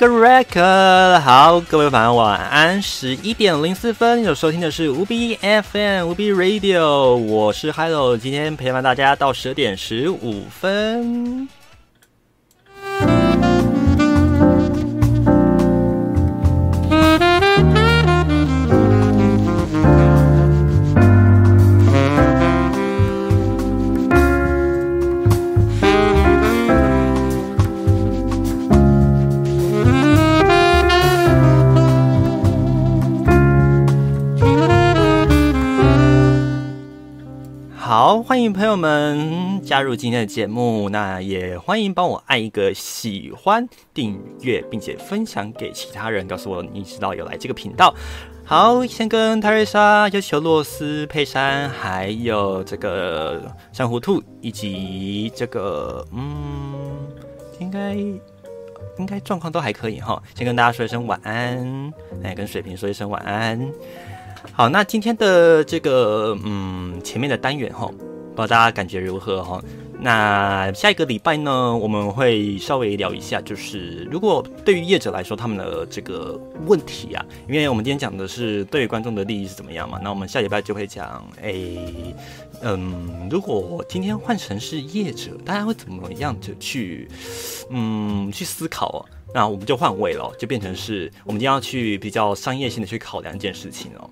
[0.00, 11.46] 各位 rack，好，各位晚安，晚安十一点零四分，您收听的是无边 FM 无边 Radio，我是 Hello，今天陪伴大家到十点十五分。
[38.10, 47.94] 好，欢迎朋友们加入今天的节目，那也欢迎帮我按一个喜欢、订阅，并且分享给其他人，告诉我你知道有来这个频道。
[48.44, 53.40] 好，先跟泰瑞莎、优球洛斯、佩珊，还有这个
[53.72, 57.06] 珊瑚兔，以及这个嗯，
[57.60, 60.20] 应该应该状况都还可以哈。
[60.34, 63.72] 先跟大家说一声晚安，来跟水瓶说一声晚安。
[64.52, 69.62] 好，那今天的这个嗯前面的单元哈，不知道大家感觉如何哈？
[70.02, 81.54] 那下一个礼拜呢，我们会稍微聊一下，就是如果对于业者来说，他们的这个问题啊，因为我们今天讲的是对于观众的利益是怎么样嘛，那我们下礼拜就会讲，哎，
[82.62, 87.06] 嗯，如果今天换成是业者，大家会怎么样的去
[87.68, 89.00] 嗯去思考啊？
[89.34, 94.08] 那我们就换位了，就变成是我们今天要去比较商业性的去考量一件事情哦。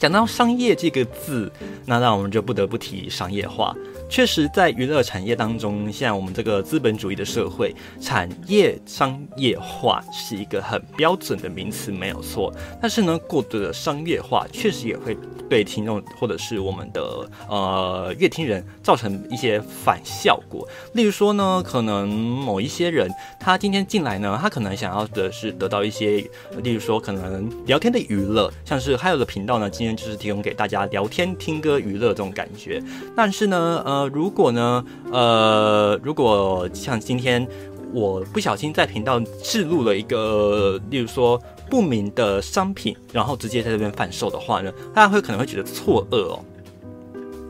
[0.00, 1.52] 讲到商业这个字，
[1.86, 3.76] 那那我们就不得不提商业化。
[4.10, 12.52] 确实，在娱乐产业当中，现在我们这个资本主义的社会，产业商业化是一个很标准的名词，没有错。
[12.82, 15.16] 但是呢，过度的商业化确实也会
[15.48, 20.68] 对听众或者是我们的呃乐听人造成一些反效果。
[20.92, 23.08] 例如说呢，可能某一些人
[23.38, 26.28] 他今天进来呢，他可能想要的是得到一些，
[26.64, 32.82] 例如说可能聊天的娱乐，像是还有的频道呢，今天就是提供给大家聊天、听歌、娱乐这种感觉。
[33.16, 33.99] 但是呢，呃。
[34.08, 37.46] 如果呢，呃，如果像今天
[37.92, 46.38] 我不小心在频道置入了一个，例如说不明的商品，然后直接在这边贩售的话呢，大家会可能会觉得错愕哦，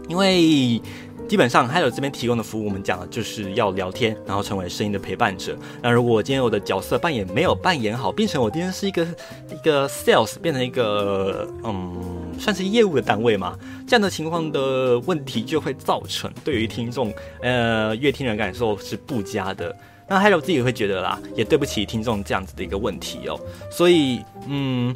[0.09, 0.81] 因为。
[1.31, 5.57] 基本上，还有这边提供的服务，我们讲的就是要聊天，然后成为声音的陪伴者。
[5.81, 9.07] 那如果今天我的角色扮演没有扮演好，变成我今天是一个
[9.49, 13.57] 一个 sales，变成一个嗯，算是业务的单位嘛，
[13.87, 19.73] 这样的情况的问题就会造成对于听众呃乐听人感受是不佳的。
[20.09, 23.39] 那还有自己会觉得啦，也对不起听众这样子的一个问题哦。
[23.71, 24.93] 所以嗯。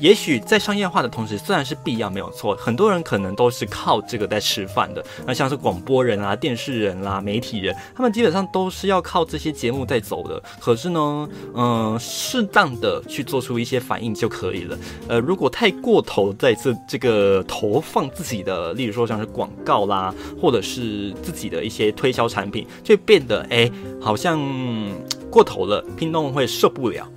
[0.00, 5.04] 也许在商业化的同时，虽然是必要没有错，很多人可能都是靠这个在吃饭的。
[5.24, 10.42] 那像是广播人啊、电视人啦、媒体人，他们基本上都是要靠这些节目在走的。
[10.60, 14.76] 可是呢，嗯，适当的去做出一些反应就可以了。
[15.08, 23.70] 呃，如果太过头在这这个投放自己的，例如说像是广告啦，或者是自己的一些推销产品，就变得哎，
[24.00, 24.40] 好像
[25.30, 27.08] 过头了，拼动会受不了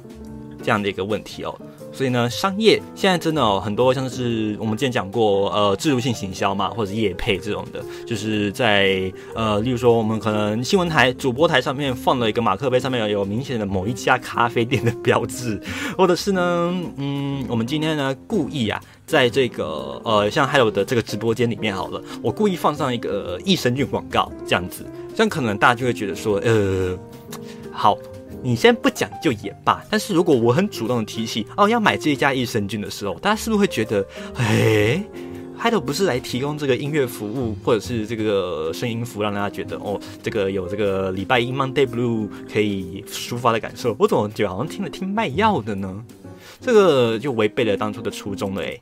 [0.62, 1.60] 这样的一个问题哦。
[1.98, 15.60] 所以呢，商业现在真的哦很多，像是我们之前讲过，呃，自入性行销嘛，或者业配这种的，就是在呃，例如说我们可能新闻台主播台上面放了一个马克杯，上面有明显的某一家咖啡店的标志，
[15.98, 24.86] 或者是呢， 嗯，我们今天呢故意啊，在这个呃，像还有的这个直播间里面好了，我故意放上一个益生菌广告这样子，
[25.16, 26.96] 这样可能大家就会觉得说，呃，
[27.72, 27.98] 好。
[28.48, 35.04] 你先不讲就也罢，但是如果我很主动的提起哦要买这一家益生菌的时候，大家是不是会觉得，哎，
[35.58, 43.94] 海斗不是来提供这个音乐服务或者是这个声音服务，让大家觉得哦这个有这个礼拜一 Monday Blue 可以抒发的感受？
[44.00, 46.02] 我怎么觉得好像听了听卖药的呢？
[46.62, 48.80] 这个就违背了当初的初衷了哎。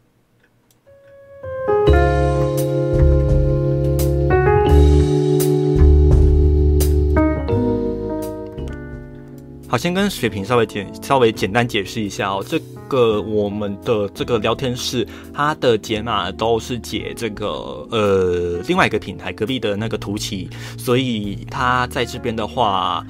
[9.76, 12.42] 好，先跟水瓶稍微简稍微简单解释一下哦。
[12.48, 12.58] 这
[12.88, 23.06] 个我们的这个聊天室，它的解码都是解这个呃另外一个平台隔壁的那个图奇，所以它在这边的话，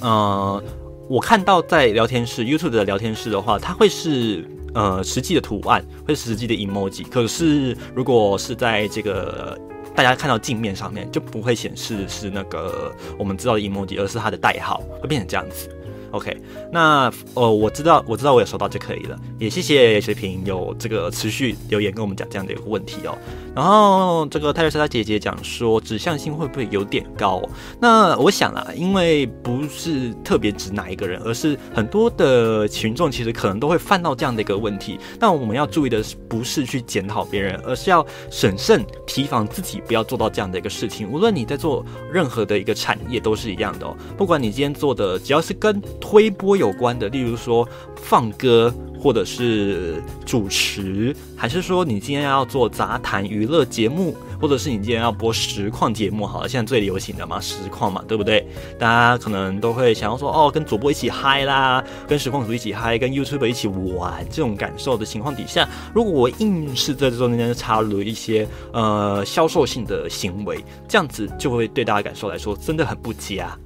[0.00, 0.60] 呃，
[1.08, 4.44] 我看到在聊天室 YouTube 的聊天室的话，它会是
[4.74, 7.08] 呃实际的图案，会实际的 emoji。
[7.08, 9.56] 可是如果是在这个
[9.94, 15.68] 大家看到镜面上面，就不会显示是那个我们知道的 emoji，而是它的代号，会变成这样子。
[16.12, 16.36] OK，
[16.70, 19.18] 那哦，我知道，我知道，我有收到就可以了。
[19.38, 23.16] 也谢谢水平有这个持续留言跟我们讲这样的一个问题哦。
[23.54, 27.42] 然后这个泰瑞莎莎姐姐讲说，指向性会不会有点高？
[27.80, 34.98] 那我想啊，因为不是特别指哪一个人，而是很多的群众其实可能都会犯到这样的一个问题。
[35.18, 41.10] 但我们要注意的是，不是去检讨别人，而是要审慎提防自己，不要做到这样的一个事情。
[41.10, 43.96] 无论你在做任何的一个产业，都是一样的哦。
[44.16, 58.44] 不管你今天做的，只要是跟推播有关的，例如说放歌，或者是主持，还是说你今天要做杂谈娱乐节目，或者是你今天要播实况节目，好了，现在最流行的嘛，实况嘛，对不对？
[58.78, 73.56] 大家可能都会想要说，哦，跟主播一起嗨啦，跟实况组一起嗨，跟 YouTube 一起玩，这种感受的情况底下，如果我硬是在这中间插入一些呃销售性的行为，这样子就会对大家感受来说真的很不佳。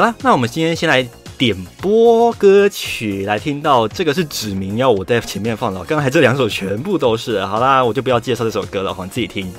[0.00, 7.44] 好了，那我们今天先来点播歌曲，来听到这个是指明要我在前面放的，刚才这两首全部都是。
[7.44, 9.52] 好啦，我就不要介绍这首歌了，你自己听。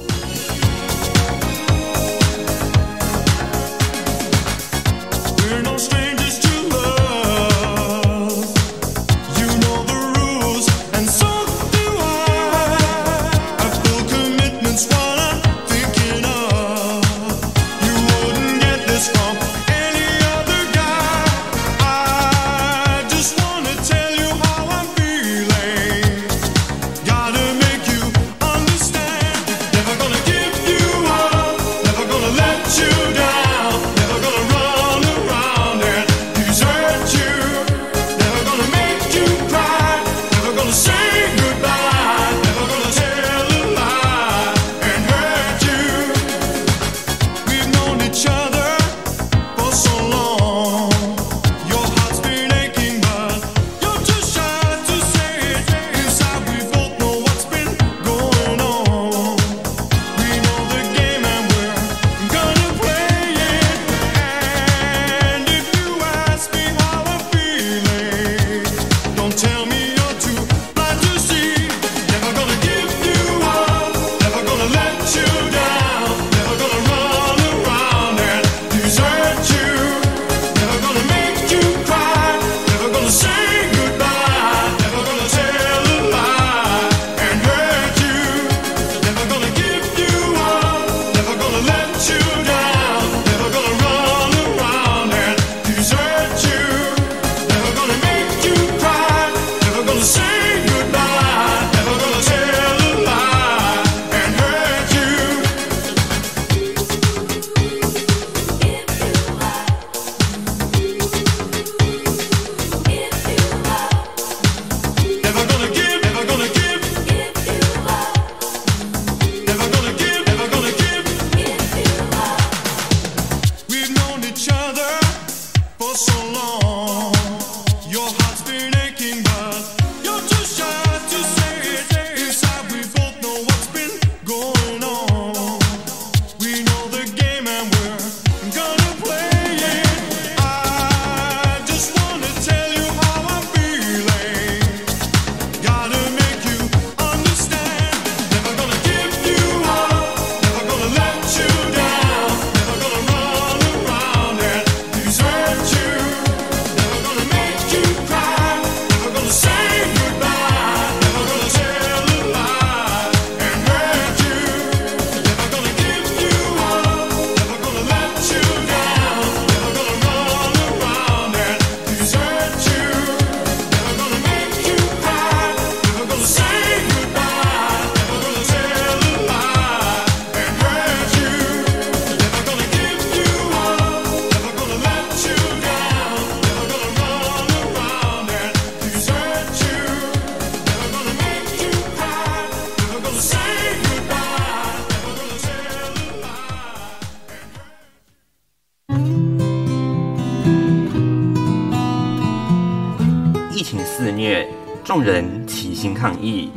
[205.82, 206.52] 行抗疫，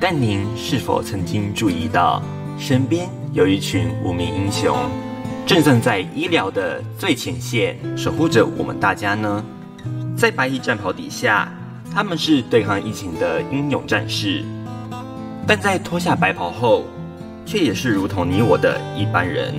[0.00, 2.20] 但您是否曾经注意到，
[2.58, 4.76] 身边有一群无名英雄，
[5.46, 9.44] 正站在医疗的最前线，守护着我们大家呢？
[10.16, 11.52] 在白衣战袍底下，
[11.94, 14.42] 他们是对抗疫情的英勇战士，
[15.46, 16.84] 但在脱下白袍后，
[17.46, 19.54] 却也是如同你我的一般人。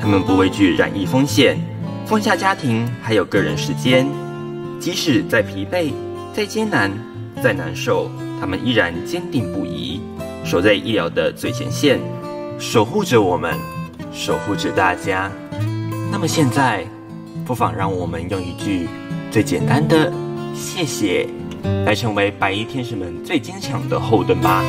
[0.00, 1.56] 他们不畏惧染疫风险，
[2.04, 4.08] 放下家庭还有个人时间。
[4.80, 5.92] 即使再疲惫、
[6.34, 6.90] 再艰难、
[7.42, 10.00] 再难受，他们依然坚定不移，
[10.44, 11.98] 守在医疗的最前线，
[12.58, 13.54] 守护着我们，
[14.12, 15.30] 守护着大家。
[16.12, 16.84] 那么现在，
[17.46, 18.88] 不妨让我们用一句
[19.30, 20.12] 最简单的
[20.54, 21.26] “谢谢”
[21.86, 24.62] 来成为白衣天使们最坚强的后盾吧。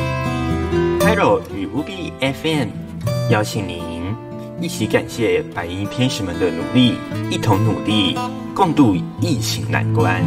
[1.00, 2.68] Hello 与 UB FM
[3.30, 3.82] 邀请您
[4.60, 6.94] 一起感谢白衣天使们的努力，
[7.30, 8.16] 一同努力。
[8.54, 10.22] 共度疫情难关。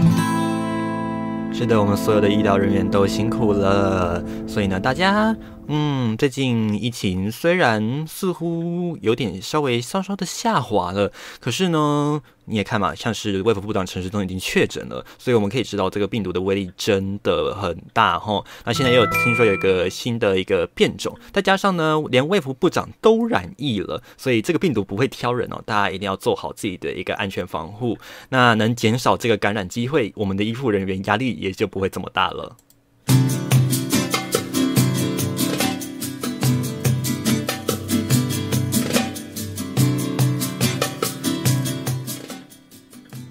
[1.57, 4.21] 是的，我们所有的医疗人员都辛苦了。
[4.45, 5.33] 所以呢，大家。
[5.67, 18.43] 嗯，最近疫情虽然似乎有点稍微稍稍的下滑了，可是呢，你也看嘛，像是卫福部长陈时中已经确诊了，所以我们可以知道这个病毒的威力真的很大哈。
[18.63, 27.97] 那现在又有听说有一个新的一个变种，再加上呢，连卫福部长都染疫了，所以这个病毒不会挑人哦，大家一定要做好自己的一个安全防护，
[28.29, 32.55] 那能减少这个感染机会，我们的医护人员压力也就不会这么大了。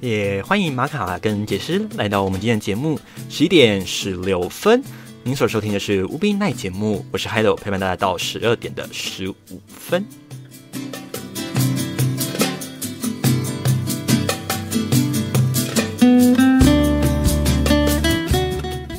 [0.04, 4.84] 也欢迎玛卡跟杰斯来到我们今天的节目，十一点十六分，
[5.22, 9.34] 您所收听的是乌冰奈节目，我是 Hello，陪伴大家到十二点的十五
[9.66, 10.04] 分。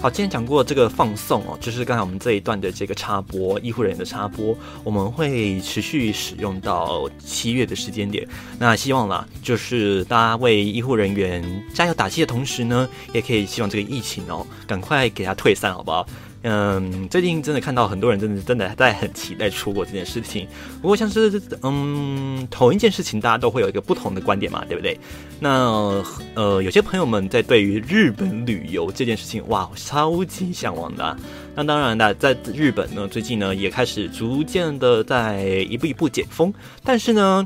[0.06, 8.24] 好，今天讲过这个放送哦，就是刚才我们这一段的这个插播，医护人员的插播，我们会持续使用到七月的时间点。
[8.60, 11.44] 那希望啦，就是大家为医护人员
[11.74, 16.08] 加油打气的同时呢，也可以希望这个疫情哦，赶快给它退散，好不好？
[16.48, 20.48] 嗯，最近真的看到很多人真的真的在很期待出国这件事情。
[20.80, 24.96] 不过像是嗯同一件事情，大家都会有一个不同的观点嘛，对不对？
[25.40, 26.04] 那
[26.36, 31.18] 呃有些朋友们在对于日本旅游这件事情，哇，超级向往的。
[31.56, 37.44] 那当然的，在日本呢，最近呢也开始逐渐的在一步一步解封，但是呢，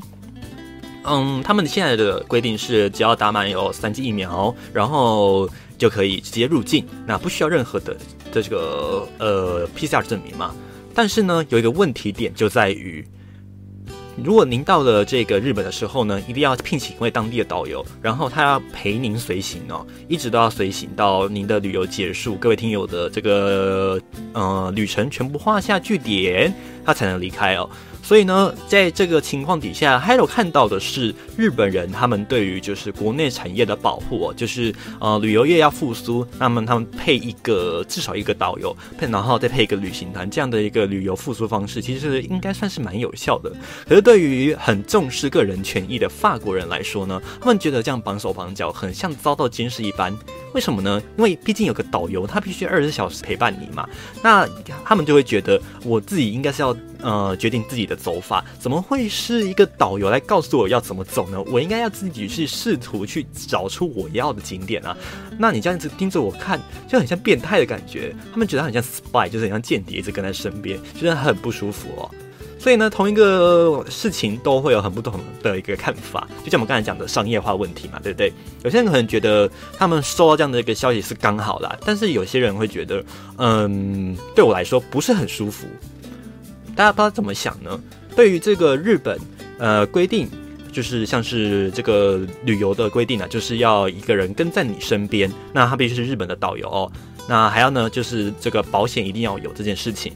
[1.04, 5.48] 嗯，他们现在的规定是只要打满有三剂疫苗，然后。
[5.80, 7.96] 就可以直接入境，那不需要任何的
[8.30, 10.54] 的这个呃 PCR 证明嘛？
[10.94, 13.02] 但是呢，有一个问题点就在于，
[14.22, 23.98] 如果您到了这个日本的时候呢，一定要聘请一位当地的导游，然后他要陪您随行哦，一直都要随行到您的旅游结束，各位听友的这个
[24.34, 26.52] 呃旅程全部画下句点，
[26.84, 27.70] 他才能离开哦。
[28.02, 43.52] 所以呢，在这个情况底下，Hello 看到的是日本人他们对于就是国内产业的保护哦，就是呃旅游业要复苏，那么他们配一个至少一个导游，配然后再配一个旅行团这样的一个旅游复苏方式，其实应该算是蛮有效的。
[43.88, 50.12] 可是对于很重视个人权益的法国人来说呢，他们觉得这样绑手绑脚，很像遭到监视一般。
[50.52, 51.00] 为什么呢？
[51.16, 53.88] 因为毕竟有个导游，他必须二十四小时陪伴你嘛。
[54.20, 54.48] 那
[54.84, 61.40] 他们就会觉得，我自己应该是要呃决定自己的走法，怎么会是一个导游来告诉我要怎么走呢？
[61.44, 64.96] 我应该要自己去试图去找出我要的景点啊。
[65.38, 68.14] 那你这样子盯着我看，就很像变态的感觉。
[68.32, 72.10] 他们觉得很像 spy，就是很像间谍，一直跟在身边，觉得很不舒服哦。
[72.58, 78.30] 所以呢，同一个事情都会有很不同的一个看法，就像我们刚才讲的商业化问题嘛，对不对？
[78.64, 83.02] 有些人可能觉得他们收到这样的一个消息是刚好啦，但是有些人会觉得，
[83.38, 85.66] 嗯，对我来说不是很舒服。
[86.80, 87.78] 大家不知道怎么想呢？
[88.16, 89.20] 对于这个日本
[89.58, 90.26] 呃规定，
[90.72, 96.90] 就是像是这个旅游的规定啊，就是要一个人跟在你身边，那他必须是日本的导游哦，
[97.28, 100.14] 那还要呢，就是这个保险一定要有这件事情。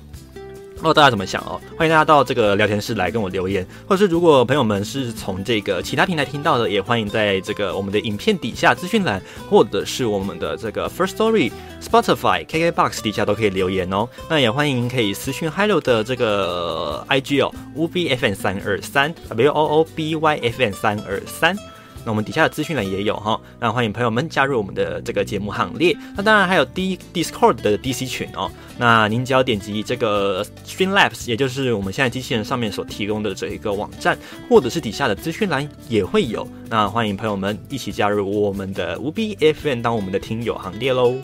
[0.74, 1.58] 不知道大家怎么想哦？
[1.78, 14.06] 欢迎大家到这个聊天室来跟我留言，或者是如果朋友们是从这个其他平台听到的，也欢迎在这个我们的影片底下资讯栏，或者是我们的这个 First Story、Spotify、KKBox 底下都可以留言哦。
[14.28, 20.72] 那也欢迎可以私讯 Hello 的这个 IG 哦，U B F N 三二三 W O O B Y F N
[20.72, 21.56] 三二三。
[22.04, 25.96] 那我们底下的资讯栏也有哈，那欢迎朋友们加入我们的这个节目行列。
[26.16, 36.46] 那当然还有 D Discord 的 DC 群哦，那您只要点击这个 Streamlabs，也就是我们现在机器人上面所提供的这一个网站，或者是底下的资讯栏也会有。
[36.68, 41.16] 那欢迎朋友们一起加入我们的无 B FM 当我们的听友行列喽。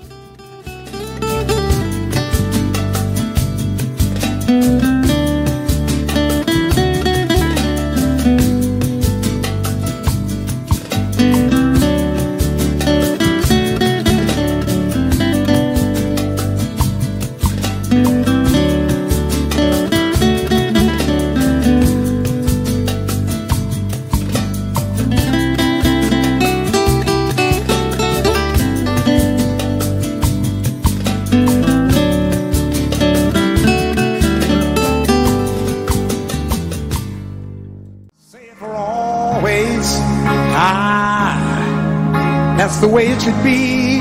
[43.31, 44.01] Should be.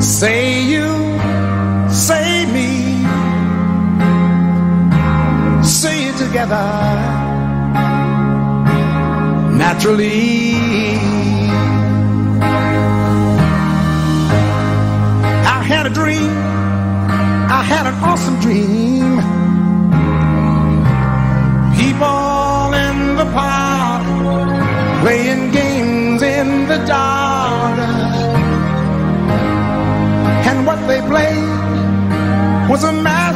[0.00, 0.88] Say you,
[1.90, 2.70] say me,
[5.62, 6.66] say it together
[9.62, 10.54] naturally.
[15.56, 16.30] I had a dream,
[17.58, 18.87] I had an awesome dream.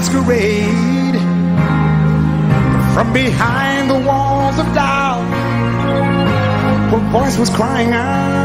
[0.03, 1.15] Masquerade
[2.93, 5.23] from behind the walls of doubt.
[6.91, 8.43] Her voice was crying out.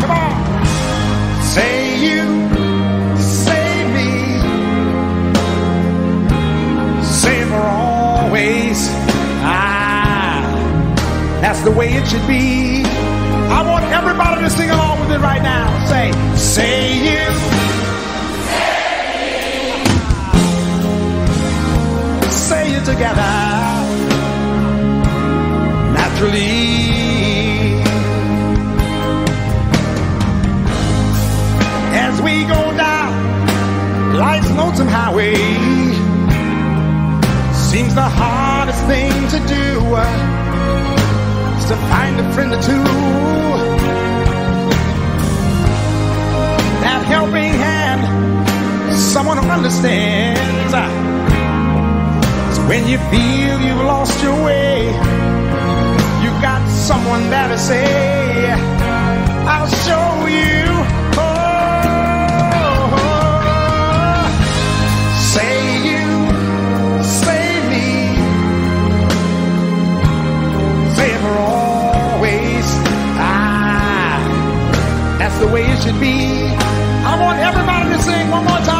[0.00, 0.32] Come on,
[1.42, 2.24] say you,
[3.18, 4.10] say me,
[7.04, 8.88] say for always.
[9.42, 10.40] Ah,
[11.42, 12.84] that's the way it should be.
[13.52, 15.86] I want everybody to sing along with it right now.
[15.86, 17.26] Say, say you.
[22.30, 23.32] Say it together.
[25.94, 26.80] Naturally.
[31.92, 35.34] As we go down life's lonesome highway,
[37.54, 43.99] seems the hardest thing to do uh, is to find a friend or two.
[49.80, 50.74] Understands.
[52.50, 54.86] It's when you feel you've lost your way,
[56.22, 58.52] you got someone to say,
[59.46, 60.64] I'll show you.
[61.16, 61.50] Oh,
[65.32, 65.56] say
[65.88, 66.06] you,
[67.02, 67.88] say me,
[70.94, 72.66] say for always.
[73.18, 74.18] Ah,
[75.18, 76.16] that's the way it should be.
[77.02, 78.79] I want everybody to sing one more time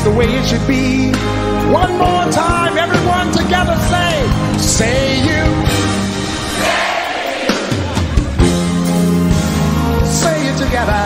[0.00, 1.10] that's the way it should be.
[1.70, 5.44] One more time, everyone together say, say you.
[10.06, 11.04] Say it together.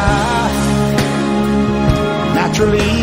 [2.35, 2.94] Naturally.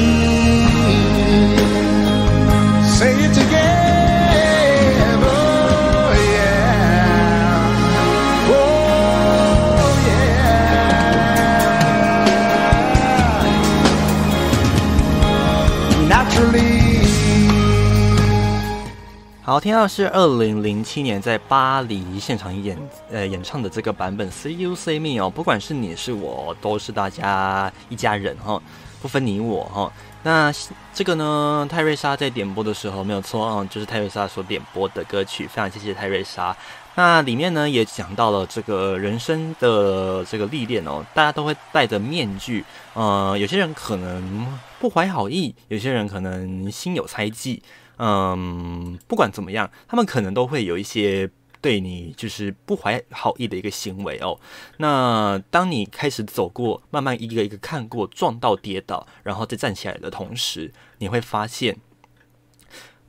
[19.51, 22.77] 好，听到是二零零七年在巴黎现场演
[23.11, 28.61] 呃演唱的这个版本《See You See Me》哦，不管是你是我，都是大家一家人哈、
[29.01, 29.91] 不分你我哈、
[30.23, 30.53] 那
[30.93, 36.55] 这个呢，泰瑞莎在点播的时候没有错啊、就是泰瑞莎所点播的歌曲，非常谢谢泰瑞莎。
[36.95, 44.47] 那里面呢也讲到了这个人生的这个历练哦，大家都会戴着面具，呃，有些人可能
[44.79, 47.61] 不怀好意，有些人可能心有猜忌，
[48.03, 51.29] 嗯，不管怎么样，他们可能都会有一些
[51.61, 54.39] 对你就是不怀好意的一个行为哦。
[54.77, 61.77] 那当你开始走过，慢慢一个一个看过，撞到跌倒，然后再站起来的同时，你会发现，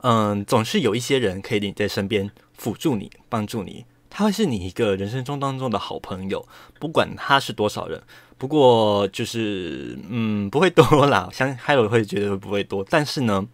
[0.01, 2.29] 嗯，总是有一些人可以你在身边。
[2.55, 6.47] 辅助你，帮助你，他会是你一个人生中当中的好朋友，
[6.79, 8.01] 不管他是多少人。
[8.37, 13.45] 不过就是，嗯，不会多啦，相还有会觉得不会多，但是呢，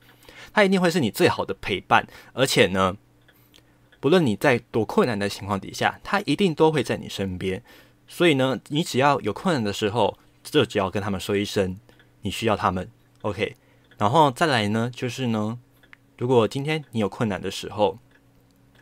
[0.53, 2.95] 他一定会是你最好的陪伴，而且呢，
[3.99, 7.61] 不论你在多困难的情况底下，他一定都会在你身边。
[8.07, 11.77] 所以呢，你只要有困难的时候，就只要跟他们说一声，
[12.21, 12.89] 你需要他们
[13.21, 13.55] ，OK。
[13.97, 15.59] 然后再来呢，就是呢，
[16.17, 17.99] 如果今天你有困难的时候，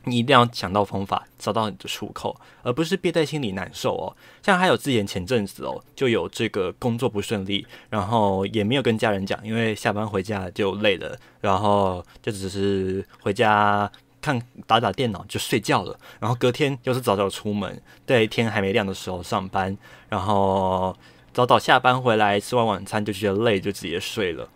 [0.07, 4.15] 你一定要想到方法，找到你的出口，而不是憋在心里难受哦。
[4.41, 13.91] 像还有之前前阵子哦，就有这个工作不顺利，然后也没有跟家人讲，因为下班回家就累了，然后就只是回家
[14.21, 15.99] 看打打电脑就睡觉了。
[16.19, 19.77] 然后隔天又是早早出门，在天还没亮的时候上班，
[20.09, 20.95] 然后
[21.33, 24.49] 早早下班回来吃完晚餐就觉得累，就直接睡了。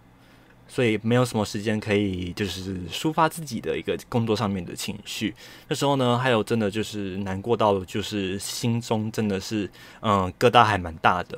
[0.74, 5.36] 所以没有什么时间可以就是抒发自己的一个工作上面的情绪。
[5.68, 11.38] 那时候呢，还有真的就是难过到就是心中真的是嗯疙瘩还蛮大的。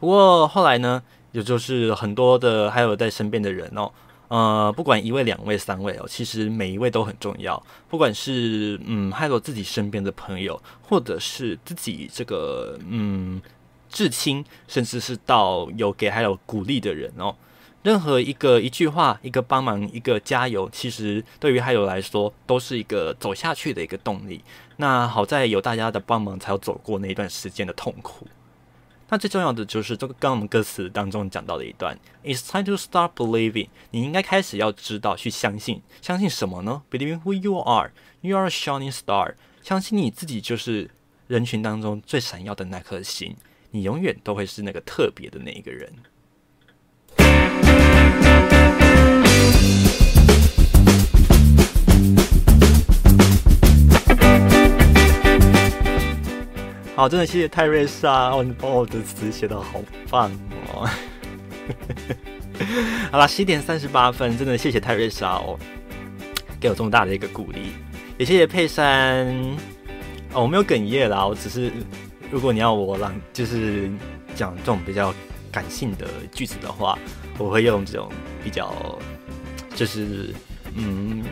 [0.00, 3.92] 不过后来呢，也就是很多的还有在身边的人哦，
[4.28, 7.62] 呃，不管一位、两位、三位哦，其实每一位都很重要。
[7.90, 13.42] 不管是嗯，还有自己身边的朋友，或者是自己这个嗯
[13.90, 17.36] 至亲，甚至是到有给还有鼓励的人哦。
[17.84, 24.42] 任何一个一句话、一个帮忙、一个加油，其实对于还有来说都是一个走下去的一个动力。
[24.78, 28.26] 那好在有大家的帮忙，才有走过那一段时间的痛苦。
[29.10, 31.94] 那最重要的就是这个，刚我们歌词当中讲到的一段
[32.24, 33.68] ：It's time to start believing。
[33.90, 37.92] 你应该开始要知道去相信，相信什么呢？Believe who you are,
[38.22, 39.34] you are a shining star。
[39.62, 40.90] 相信你自己就是
[41.26, 43.36] 人群当中最闪耀的那颗星，
[43.72, 45.92] 你永远都会是那个特别的那一个人。
[56.96, 60.30] 好，真的谢谢泰瑞莎，哦，你帮我的词写的好棒
[60.72, 60.88] 哦。
[63.10, 65.58] 好了，十一点三十八分，真的谢谢泰瑞莎哦，
[66.60, 67.72] 给我这么大的一个鼓励，
[68.16, 69.26] 也谢谢佩珊。
[70.32, 71.72] 哦，我没有哽咽啦，我只是
[72.30, 73.90] 如果你要我让，就是
[74.36, 75.12] 讲这种比较
[75.50, 76.96] 感性的句子的话，
[77.38, 78.08] 我会用这种
[78.44, 78.72] 比较，
[79.74, 80.32] 就是
[80.76, 81.24] 嗯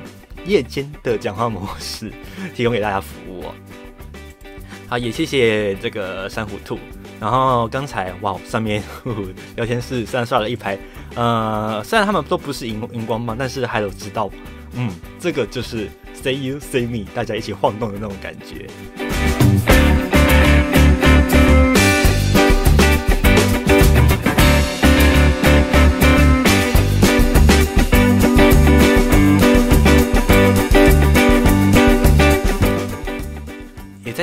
[0.44, 2.12] 夜间的讲话模式
[2.53, 3.55] 提供给大家服务哦。
[4.92, 6.78] 好，也谢谢这个珊瑚兔。
[7.18, 8.83] 然后刚才哇，上面
[9.57, 10.78] 聊天室虽然刷了一排，
[11.14, 14.28] 呃，虽然他们都不是荧荧光棒，但是还有知道，
[14.74, 19.12] 嗯，这个就是 say you say me，大家一起晃动的那种感觉。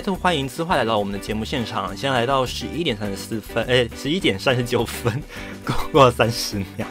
[0.07, 1.95] 欢迎资化来到我们的节目现场。
[1.95, 5.21] 现在来到十一点三十四分，哎，十一点三十九分，
[5.91, 6.87] 过了三十秒。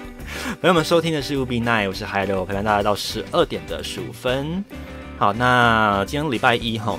[0.61, 4.63] 朋友们收听的是 UB Night，我是海流，陪伴大家到十二点的十五分。
[5.19, 6.99] 好，那今天礼拜一哈，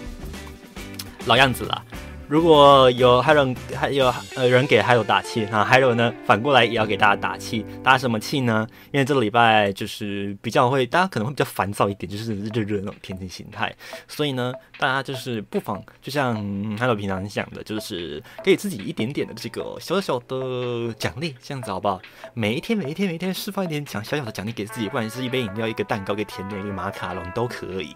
[1.27, 1.83] 老样子了。
[2.29, 8.67] 如果有还有还有呃人给还有打气啊，还有呢反过来也要给大家打气，打什么气呢？
[8.91, 13.75] 因为这个礼拜就是比较会，大家可能会比较烦躁一点，就是热热那种天气形态，
[14.07, 16.35] 所以呢，大家就是不妨就像
[16.77, 21.99] 还有平常想的，就是给自己一点点的这个小小的奖励，这样子好不好？
[22.35, 27.95] 每一天每一天每一天释放一点奖小小的奖励给自己，不管是一杯饮料、一个蛋糕、一个甜点、一个马卡龙都可以。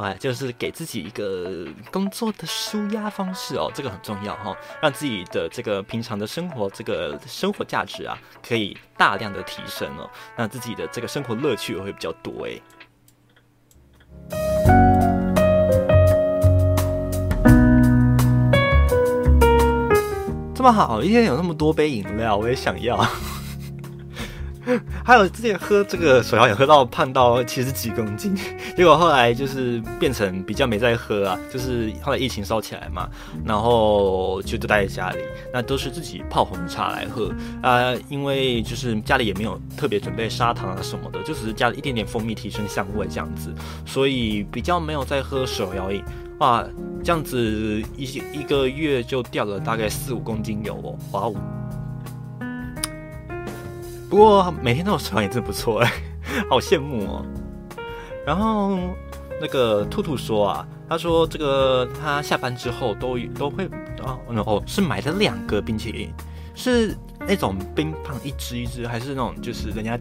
[0.00, 12.58] 哎，就是给自己一个工作的舒压方式哦，这个很重要哈，让自己的这个平常的生活，这个生活价值啊，可以大量的提升哦，让自己的这个生活乐趣也会比较多哎。
[20.54, 23.06] 这么好，一天有那么多杯饮料，我也想要。
[25.04, 28.34] 还有之前喝这个手摇饮喝到胖到七十几公斤，
[28.76, 33.08] 结果后来就是变成比较没在喝啊，就是后来疫情烧起来嘛，
[33.44, 35.18] 然后就都待在家里，
[35.52, 43.52] 那都是自己泡红茶来喝啊、因为就是家里也没有特别准备砂糖啊什么的，就只是加了一点点蜂蜜提升香味这样子，
[43.86, 46.02] 所以比较没有在喝手摇饮。
[46.38, 46.64] 哇，
[47.04, 51.34] 这样子一一个月就掉了大概四五公斤油哦，哇哦！
[54.10, 55.92] 不过每天都有手摇饮真的不错哎，
[56.50, 57.24] 好羡慕哦。
[58.26, 58.76] 然后
[59.40, 63.66] 那个兔兔说啊，他说这个他下班之后都都会
[64.02, 66.12] 啊哦是买了两个冰淇淋，
[66.56, 69.96] 是那种冰棒一支一支，还是那种就是人家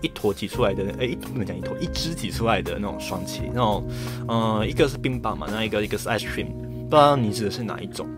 [0.00, 0.84] 一坨挤出来的？
[0.98, 3.86] 哎，不能讲一坨，一支挤出来的那种双淇，那种
[4.28, 6.46] 嗯、一个是冰棒嘛，那一个一个是 ice cream，
[6.88, 8.08] 不知道你指的是哪一种？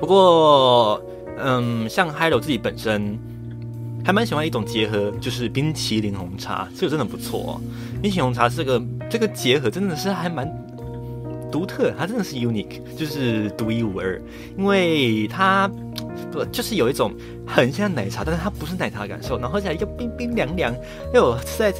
[0.00, 1.00] 不过
[1.36, 3.18] 嗯，像 Hello 自己本身。
[4.04, 7.60] 还蛮喜欢一种结合，就是冰淇淋红茶，这个真的不错哦。
[8.02, 10.50] 冰淇淋红茶这个这个结合真的是还蛮
[11.52, 14.20] 独特，它真的是 unique，就是独一无二，
[14.56, 15.70] 因为它
[16.32, 17.12] 不就是有一种
[17.46, 20.74] 很像奶茶，但是它不是奶茶的感受，然后喝起来又冰冰凉凉，
[21.12, 21.72] 又有在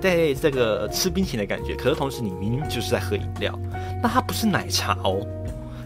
[0.00, 3.58] 在这个吃冰淇淋的感觉，可是同时你明明就是在喝饮料，
[4.02, 5.26] 那它不是奶茶哦，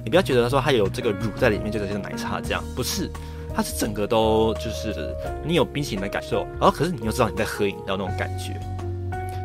[0.04, 3.10] 你不要觉得说它有这个乳在里面就是奶茶这样，不是。
[3.58, 5.12] 它是整个都就是
[5.44, 8.54] 你有冰淇淋的感受，然后可是你又知道你在喝饮料那种感觉。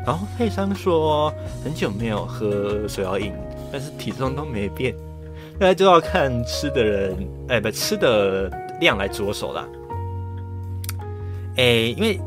[0.06, 3.34] 然后佩珊说很久没有喝手摇饮，
[3.72, 4.94] 但是体重都没变，
[5.58, 8.48] 大家就要看吃的人，哎，不吃的
[8.80, 9.68] 量来着手啦。
[11.58, 11.64] 哎，
[11.98, 12.22] 因为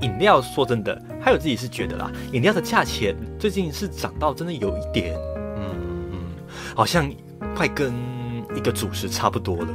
[0.00, 5.18] 饮料说真的，还有自己是觉得啦，饮料的价钱最近是涨到真的有一点，
[5.56, 5.74] 嗯
[6.12, 6.18] 嗯，
[6.76, 7.12] 好像
[7.56, 7.92] 快跟
[8.54, 9.68] 一个主食差不多了。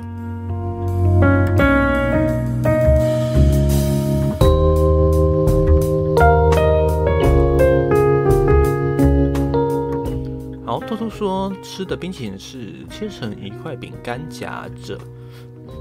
[10.77, 14.95] 好，兔兔说吃的冰淇淋是切成一块饼干夹着，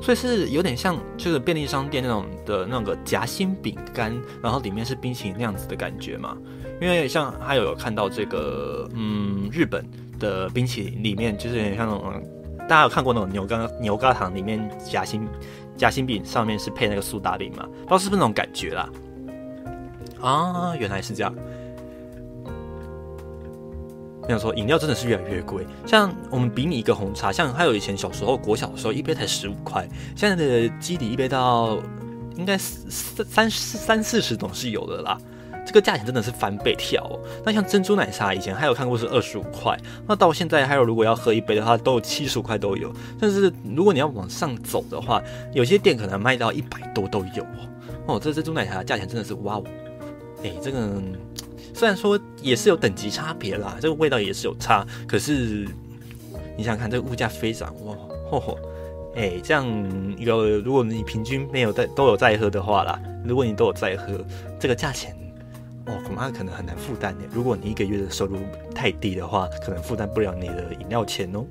[0.01, 4.11] 所以是有点像就是便利商店那种的那个夹心饼干，
[4.43, 6.35] 然后里面是冰淇淋那样子的感觉嘛。
[6.81, 9.87] 因为像还有有看到这个，嗯，日本
[10.19, 12.23] 的冰淇淋里面就是有点像那种，
[12.61, 15.29] 大家有看过那种牛轧牛轧糖里面夹心
[15.77, 17.67] 夹心饼上面是配那个苏打饼嘛？
[17.67, 18.89] 不知道是不是那种感觉啦？
[20.23, 21.35] 啊，原来是这样。
[24.29, 25.67] 那样说，饮料真的是越来越贵。
[25.87, 31.79] 像我们比你一个红茶，像还有以前小时候国小的时候，一杯才十五块，现在的基底一杯到
[32.37, 35.17] 应该三三三四十总是有的啦。
[35.65, 37.19] 这个价钱真的是翻倍跳、哦。
[37.45, 42.93] 那像珍珠奶茶，以前还有看过是二十五块，那到现在还有如果要喝一杯的话，都有七十五块都有。
[43.19, 45.21] 但是如果你要往上走的话，
[45.53, 47.69] 有些店可能卖到一百多都有哦。
[48.07, 49.65] 哦，这珍珠奶茶的价钱真的是哇哦！
[50.45, 50.79] 哎，这个
[51.77, 55.69] 虽然说也是有等级差别啦，这个味道也是有差，可是
[56.57, 57.95] 你想看，这个物价飞涨哇，
[58.31, 58.57] 嚯嚯，
[59.15, 59.67] 哎，这样
[60.17, 64.19] 有如果你平均没有在都有在喝的话啦，如果你都有在喝，
[64.59, 65.15] 这个价钱
[65.85, 67.25] 哦，恐怕可能很难负担呢。
[67.31, 68.39] 如果你一个月的收入
[68.75, 71.45] 太低的话，可能负担不了你的饮料钱哦。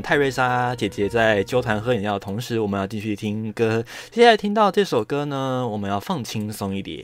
[0.00, 3.84] 泰瑞莎姐姐在纠团喝饮料的同时，我们要继续听歌。
[4.10, 7.02] 接下来听到这首歌呢，我们要放轻松一点。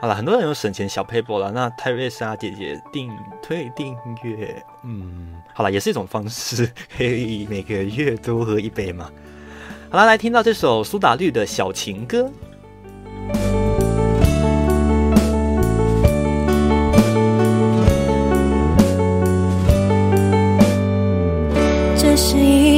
[0.00, 9.08] 好了，很多人有省钱小 paper 了，那泰瑞莎姐姐订推订阅，嗯，好了，也是一种方式，可以每个月多喝一杯嘛。
[9.90, 12.28] 好了，来听到这首苏打绿的小情歌。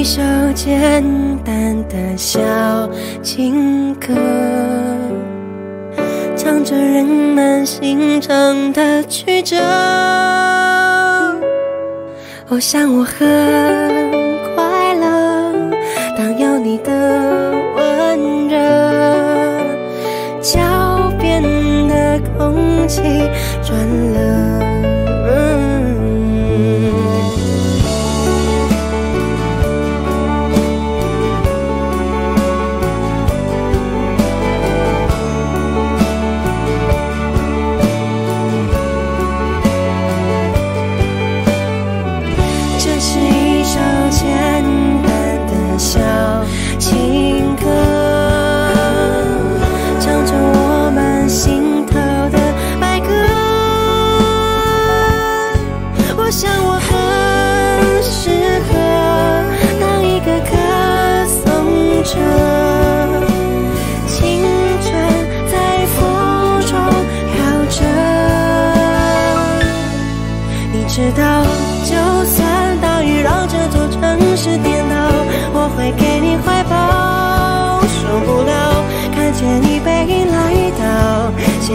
[0.05, 0.21] 一首
[0.55, 1.03] 简
[1.47, 2.39] 单的小
[3.23, 4.13] 情歌，
[6.37, 9.57] 唱着人们心肠的曲折。
[12.51, 13.27] 我想我很
[14.55, 15.71] 快乐，
[16.19, 18.59] 当有你的温热，
[20.43, 20.61] 脚
[21.19, 21.43] 边
[21.89, 23.01] 的空气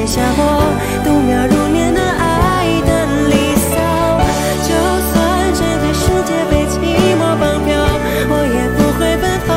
[0.09, 0.41] 写下我
[1.05, 2.89] 度秒如年、爱的
[3.29, 3.77] 离骚。
[4.65, 4.73] 就
[5.05, 5.13] 算
[5.53, 6.81] 整个世界被寂
[7.13, 7.77] 寞绑票，
[8.27, 9.53] 我也不会奔跑。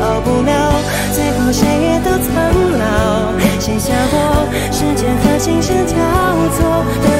[0.00, 0.80] 熬不了，
[1.12, 2.32] 最后谁也都苍
[2.80, 3.36] 老。
[3.60, 5.92] 写下我时间和琴声交
[6.56, 7.17] 错的。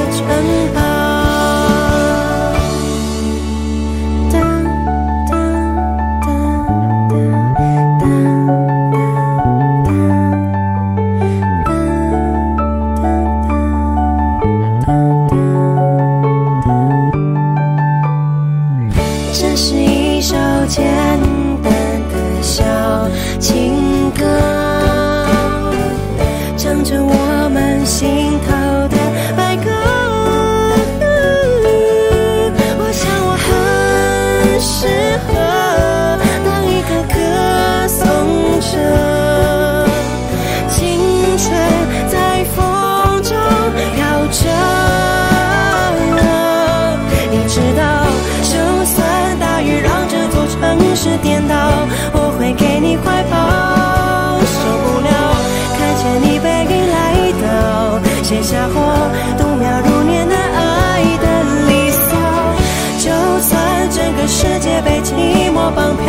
[65.70, 66.07] 绑票，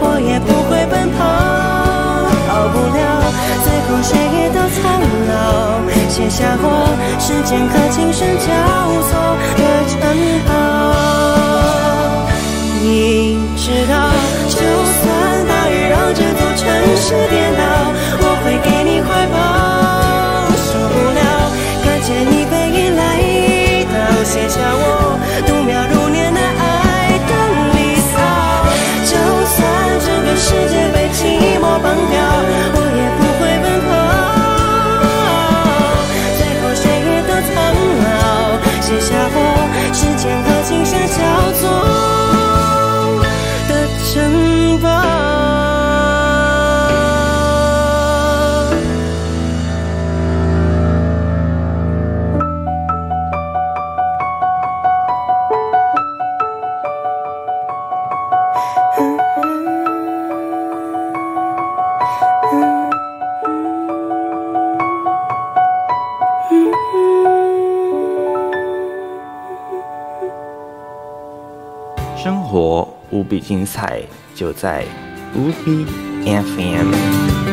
[0.00, 1.20] 我也不会奔跑。
[2.48, 3.00] 逃不了，
[3.64, 4.80] 最后谁也都苍
[5.30, 5.32] 老，
[6.08, 6.64] 写下我
[7.18, 8.46] 时间和琴声交
[9.08, 9.10] 错
[9.56, 9.96] 的城
[10.46, 10.50] 堡。
[12.82, 13.94] 你知道，
[14.48, 15.02] 就算
[15.48, 16.60] 大雨让这座城
[16.96, 17.51] 市颠
[74.42, 74.84] 就在
[75.36, 75.86] 无比
[76.24, 77.51] FM。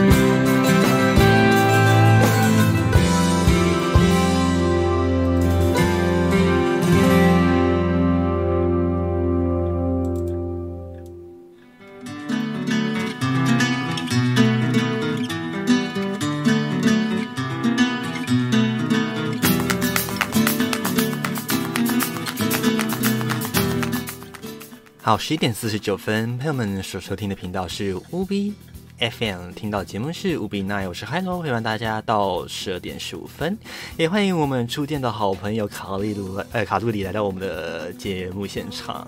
[25.10, 28.54] 好，十一点四十九分，朋友们所收听的频道是乌比
[29.00, 33.58] FM，听到节目是乌比 nine，我是 Hello，陪伴大家到十二点十五分，
[33.98, 39.08] 也欢迎我们初见的好朋友卡利鲁呃卡路里来到我们的节目现场。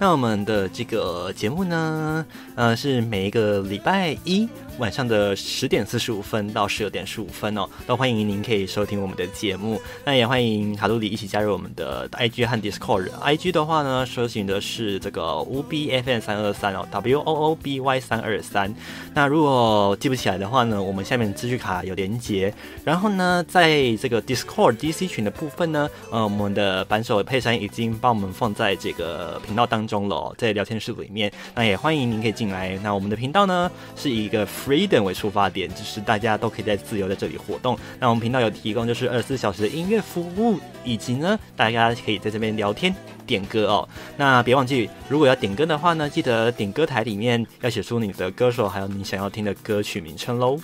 [0.00, 2.24] 那我们的这个节目呢，
[2.54, 4.48] 呃，是每一个礼拜一
[4.78, 9.80] 晚上的十点四十五分到十二点十五分哦，都欢迎您可以收听我们的节目。
[10.04, 13.08] 那也欢迎卡路里一起加入我们的 IG 和 Discord。
[13.10, 18.74] IG 的话呢，搜寻的是这个 U B F N 三二三哦，W O O B Y 三二三。
[19.14, 22.52] 那如果记不起来的话呢，我们下面资讯卡有连接。
[22.82, 31.30] 然后呢，在这个 Discord DC 群的部分呢，呃，我们的扳手佩珊已经帮我们放在这个频道当中了、在聊天室里面。
[31.54, 32.78] 那也欢迎您可以进来。
[32.82, 37.78] 那我们的频道呢，是一个 freedom 为出发点，就是大家都可以在自由在这里活动。
[37.98, 42.94] 那我们频道有提供就是二十四小时的音乐服务，以及呢，大家可以在这边聊天。
[43.24, 50.58] 点歌哦，那别忘记，如果要点歌的话呢，记得点歌台里面要写出你的歌手，还有你想要听的歌曲名称喽。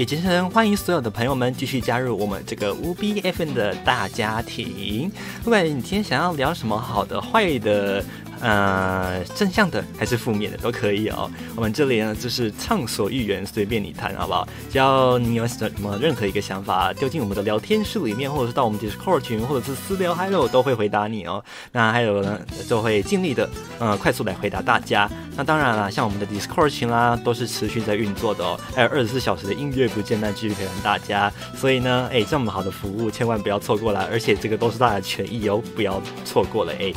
[0.00, 5.12] 也竭诚欢迎所有的朋友们继续加入我们这个乌 B FN 的大家庭。
[5.44, 8.02] 不管你今天想要聊什么好的、坏的。
[8.40, 11.30] 呃，正向的还是负面的都可以哦。
[11.54, 14.48] 我们这里呢，就是畅所欲言，随便你谈，好不好？
[14.70, 21.44] 只要你有什么任何一个想法，丢进我们的聊天室里面，或者是到我们 Discord 群，或者是私聊 Hello，都会回答你哦。
[21.72, 25.10] 那还有呢，就会尽力的，呃，快速来回答大家。
[25.36, 28.58] 那当然了，像我们的 Discord 群啦，都是持续在运作的哦。
[28.74, 31.30] 还有二十四小时的音乐不间断继续陪伴大家。
[31.54, 34.08] 所以呢，哎，这么好的服务，千万不要错过了。
[34.10, 36.92] 而且这个都是大家的权益哦，不要错过了哎。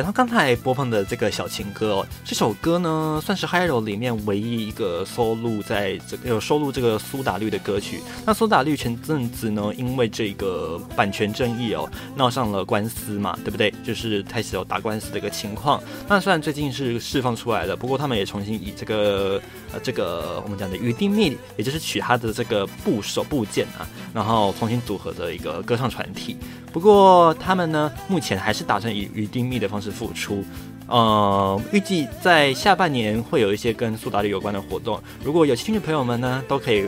[0.00, 8.00] 讲到刚才播放的这个小情歌哦，这首歌呢算是 Hero 里面唯一一个收录在这个有收录这个苏打绿的歌曲。
[8.24, 11.86] 那苏打绿前阵子呢，因为这个版权争议哦，
[12.16, 13.70] 闹上了官司嘛，对不对？
[13.84, 15.82] 就是开始有打官司的一个情况。
[16.08, 19.38] 那虽然最近是释放出来了，不过他们也重新以这个
[19.70, 26.38] 呃这个我们讲的雨滴蜜，也就是取他的这个部首部件啊，然后重新组合的一个歌唱团体。
[26.72, 30.44] 不过他们呢，目前还是打算以与丁秘的方式复出。
[30.86, 35.00] 呃，预计在下半年会有一些跟苏打绿有关的活动。
[35.22, 36.84] 如果有兴趣的朋友们呢，都可以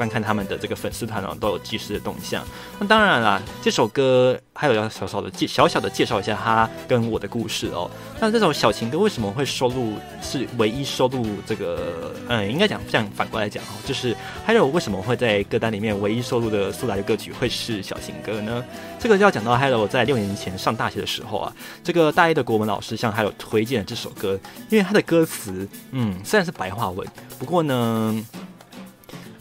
[0.00, 2.42] 观看他们的这个粉丝团哦，都有及时的动向。
[2.78, 7.90] 那当然啦，这首歌还有要小小的介小小的介绍一下他跟我的故事哦。
[8.18, 12.14] 那这首小情歌为什么会收录是唯一收录这个？
[12.28, 18.64] 嗯，应该讲这样反过来讲哦，就是还有为什么会在歌单里面唯一收录的苏打的歌曲会是小情歌呢？
[18.98, 21.52] 这个就要讲到 Hello 在六年前上大学的时候啊，
[21.84, 24.40] 这个大一的国文老师向 Hello 推荐了这首歌，
[24.70, 27.06] 因为他的歌词，嗯，虽然是白话文，
[27.38, 28.24] 不过呢，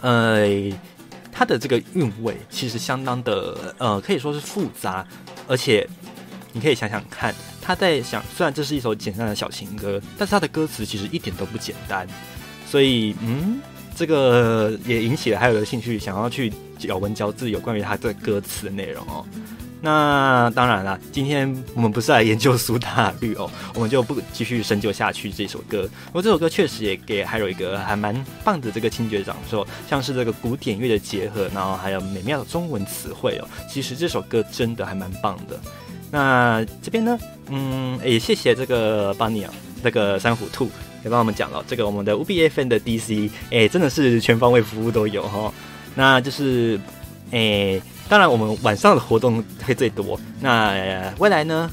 [0.02, 0.48] 呃，
[1.32, 5.06] 它的这个韵味其实相当的，呃，可以说是复杂，
[5.48, 5.88] 而且
[6.52, 12.08] 你可以想想看，他在想，虽然这是一首简单的小情歌，但是他的歌词其实一点都不简单，
[12.68, 13.60] 所以，嗯，
[13.96, 19.26] 这个也引起了还有的兴趣，想要去咬文嚼字有关于他的歌词的内容哦。
[19.82, 25.90] 那当然了，今天我们不是来研究苏打绿哦， 我们就不继续深究下去这首歌。
[26.08, 28.14] 不过这首歌确实也给还有一个还蛮
[28.44, 33.48] 棒的这个听觉感受，像是这个古典乐的结合，然后还有美妙的中文词汇哦。
[33.70, 35.58] 其实这首歌真的还蛮棒的。
[36.12, 37.18] 那这边呢，
[37.48, 40.70] 嗯，也谢谢这个邦尼啊，这个珊瑚兔
[41.06, 45.54] 也帮我们讲了这个我们的 UBFN 的 DC，哎，真的是全方位服务都有哈。
[45.96, 46.78] 那就是，
[47.32, 47.82] 哎。
[48.10, 50.20] 当然，我们晚上的活动会最多。
[50.42, 51.70] 那、未来呢，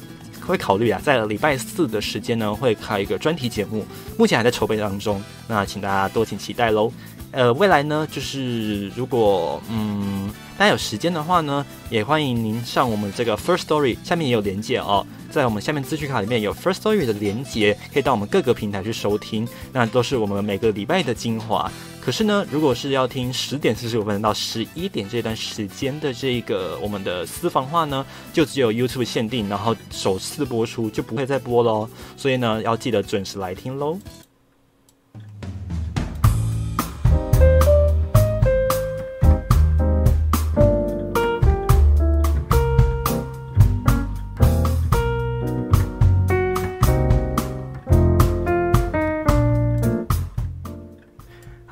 [0.46, 3.86] 会考虑啊，在礼拜四的时间呢，会开一个专题节目，
[4.18, 5.22] 目前还在筹备当中。
[5.48, 6.92] 那请大家多请期待喽。
[7.32, 21.70] 呃，未来呢，就是如果嗯大家有时间的话呢，也欢迎您上我们这个 First Story，下面也有连接哦，在我们下面资讯卡里面有 First Story 的连接，可以到我们各个平台去收听，那都是我们每个礼拜的精华。
[22.00, 31.86] 可是呢，如果是要听十点四十五分到十一点这段时间的这个我们的私房话呢，就只有 YouTube 限定，然后首次播出就不会再播喽。
[32.16, 33.98] 所以呢，要记得准时来听喽。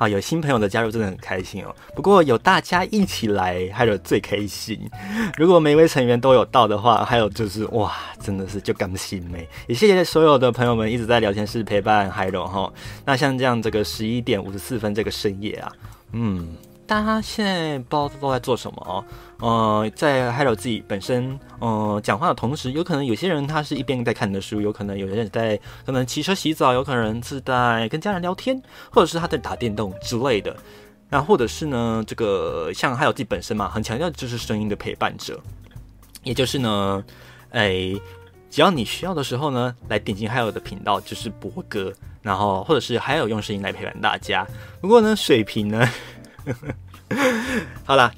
[0.07, 1.75] 有新朋友的加入真的很开心哦。
[1.95, 4.79] 不过有大家一起来，还有最开心。
[5.37, 9.47] 如果每位成员都有到的话，还有就是哇，真的是就感心没。
[9.67, 12.71] 也谢谢所有的朋友们一直在聊天室陪伴海龙哈。
[13.05, 15.71] 那像这样这个十一点五十四分这个深夜啊，
[16.11, 16.55] 嗯，
[16.87, 19.05] 大家现在不知道都在做什么哦。
[19.39, 28.61] 呃，在海尔自己本身呃讲话的同时，有可能有些人他是一边在看的书，有可能有些人在可能骑车洗澡，有可能是在跟家人聊天，
[28.91, 30.55] 或者是他在打电动之类的。
[31.09, 35.39] 那或者是呢，这个像海尔自己本身嘛，很强调就是声音的陪伴者，
[36.23, 37.03] 也就是呢，
[37.51, 37.93] 哎，
[38.49, 44.47] 只要你需要的时候呢，来点进 Hello 的频道就是播歌，然后或者是还有用声音来陪伴大家。
[44.81, 45.87] 不过呢，水平呢，
[47.85, 48.11] 好啦。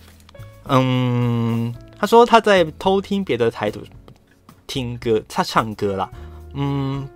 [0.70, 3.82] 嗯，他说他在偷听别的台主
[4.68, 6.10] 听歌，他唱歌啦。
[6.54, 7.08] 嗯，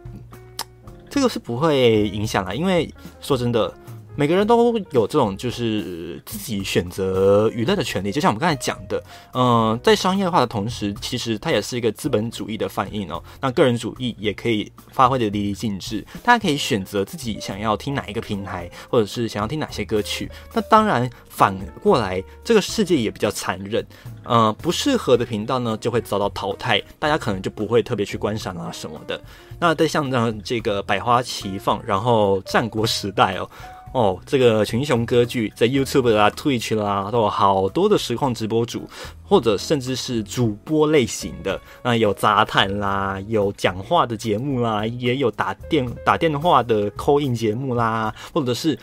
[1.09, 3.73] 这个是不会影响啦，因为说真的，
[4.15, 8.11] 每个人都有这种就是自己选择娱乐的权利。
[8.11, 9.01] 就像我们刚才讲的，
[9.33, 13.23] 嗯、在商业化的同时，其实它也是一个资本主义的反应哦。
[13.39, 20.29] 那个人主义也可以发挥的淋漓尽致，大家可以选择自己想要听哪一个平台，或者是想要听哪些歌曲。
[20.53, 23.83] 那当然，反过来，这个世界也比较残忍。
[24.23, 29.19] 呃，不适合的频道呢，就会遭到淘汰，大家可能就不会特别去观赏啊什么的。
[29.57, 33.49] 那在像这样这个百花齐放，然后战国时代哦。
[33.93, 38.87] 哦，这个群雄歌剧在 YouTube 啦、Twitch 啦，都有好多的实况直播主，
[39.21, 41.59] 或者甚至是主播类型的。
[41.83, 48.79] 那有杂谈啦，有讲话的节目啦，也有打电打电话的 call in 节目啦，或者是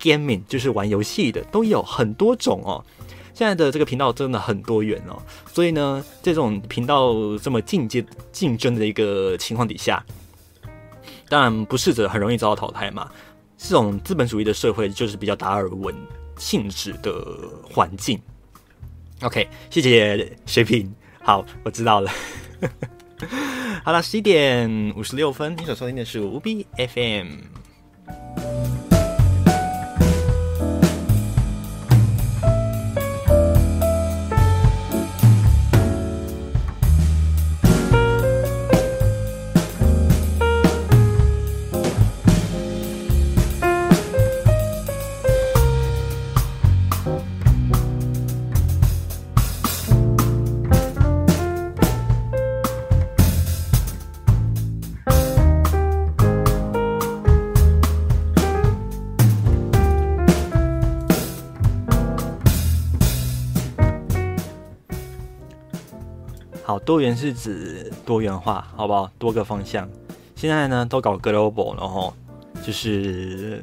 [0.00, 2.84] gaming，就是玩游戏的，都有很多种哦。
[3.32, 5.16] 现在的这个频道真的很多元哦，
[5.52, 10.04] 所以呢，这种频道这么竞争竞争的一个情况底下，
[11.28, 13.08] 当然不适者很容易遭到淘汰嘛。
[13.62, 15.94] 这种资本主义的社会就是比较达尔文
[16.38, 17.12] 性质的
[17.62, 18.18] 环境。
[19.20, 20.92] OK，谢谢水平。
[21.22, 22.10] 好，我知道了。
[23.84, 27.59] 好了，十一点五十六分，你所收听的是无 B FM。
[66.90, 69.08] 多元是指多元化，好不好？
[69.16, 69.88] 多个方向。
[70.34, 72.12] 现在呢，都搞 global 然后，
[72.66, 73.62] 就是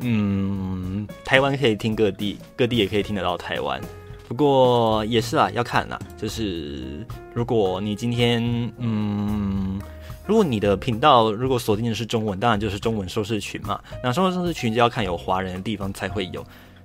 [0.00, 3.78] 嗯，台湾可以听各地，各地也可以听得到台湾。
[4.26, 8.42] 不过也是啊，要看啦，就是如果你今天
[8.78, 9.78] 嗯，
[10.26, 13.78] 如果你的频道如果锁定的是中文，当然就是中文收视群嘛。
[14.02, 16.42] 那中文收视群就要看有华人的地方才会有。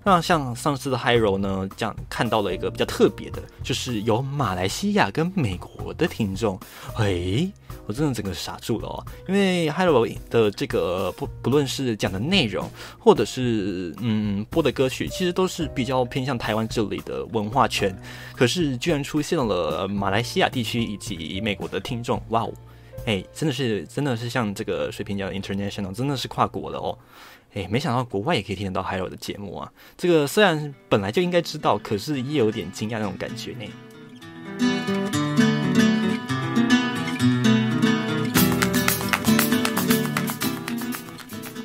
[0.07, 6.57] 那像上次的 Hiro 呢，这样看到了一个比较特别的，就是有马来西亚跟美国的听众。
[6.95, 7.51] 诶，
[7.85, 17.93] 我真的整个傻住了哦，因为 Hiro 的这个不不论是讲的内容，或者是嗯播的歌曲，其实都是比较偏向台湾这里的文化圈。
[18.33, 22.53] 可是居然出现了马来西亚地区以及美国的听众，哇哦！
[23.05, 26.97] 哎，真的是真的是像这个水平叫 international，真的是跨国的哦。
[27.57, 29.73] 哎，没想到国外也可以听得到 Hiro 的节目啊！
[29.97, 33.65] 这个虽然本来就应该知道，可是也有点惊讶那种感觉呢。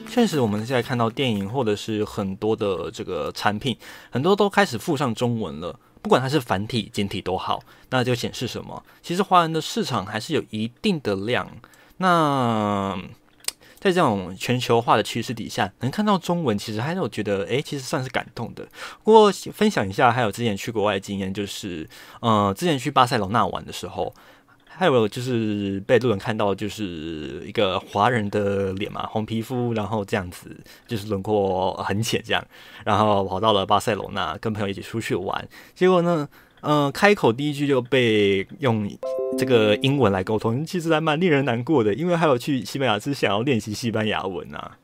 [0.09, 3.77] 确实，我们现在看到电影或者是很多的这个产品，
[4.11, 5.79] 很多都开始附上中文了。
[6.01, 8.83] 不管它是繁体、简体都好，那就显示什么？
[9.03, 11.47] 其实华人的市场还是有一定的量。
[11.99, 12.99] 那
[13.83, 18.65] 在这种全球化的趋势底下，能看到中文，其实还是我觉得，诶，其实算是感动的。
[19.03, 21.89] 不过分享一下，还有之前去国外的经验，就是，
[22.21, 24.15] 呃，之前去巴塞罗那玩的时候，
[24.69, 30.57] 还有就是被路人看到，就是一个华人的脸嘛，红皮肤，然后这样子，
[30.87, 32.47] 就是轮廓很浅这样，
[32.85, 36.29] 然后跑到了巴塞罗那，跟朋友一起出去玩，结果呢，
[36.63, 38.89] 呃，开口第一句就被用
[39.37, 44.79] 这个英文来沟通，其实还蛮令人难过的，因为还有去西班牙是想要练习西班牙文啊。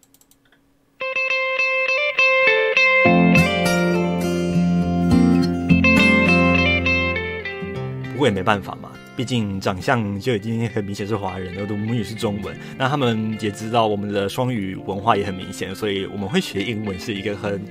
[8.13, 17.65] 不过也没办法嘛，毕竟长相就已经很明显是华人了，我的母语是中文，那他们也知道我们的双语文化也很明显，所以我们会学英文是一个很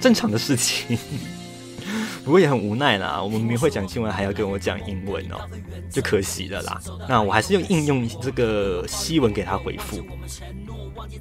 [0.00, 0.96] 正常的事情。
[2.24, 5.38] 不过也很无奈啦， 我们明明会讲新闻，还要跟我讲英文哦，
[5.90, 6.80] 就可惜了啦。
[7.08, 10.04] 那我还是用应用这个西文给他回复。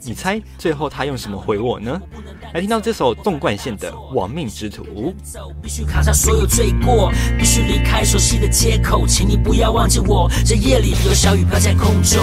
[0.03, 1.99] 你猜最后他用什么回我呢？
[2.53, 4.83] 来听到这首纵贯线的《亡命之徒》。
[5.61, 10.29] 必须扛下所有罪过，必须离开熟悉的街口，请你不要忘记我。
[10.45, 12.19] 这夜里有小雨飘在空中，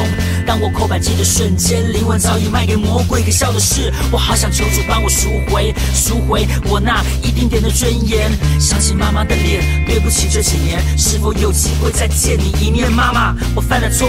[0.46, 3.22] 当我扣扳机的瞬间，灵魂早已卖给魔鬼。
[3.22, 8.30] 可笑的是，我好想求主帮我赎回，赎回我那一丁点的尊严。
[8.60, 12.90] 想起妈妈的脸，对不起这几年，是否有机会再见你一面？
[12.90, 14.08] 妈妈，我犯了错，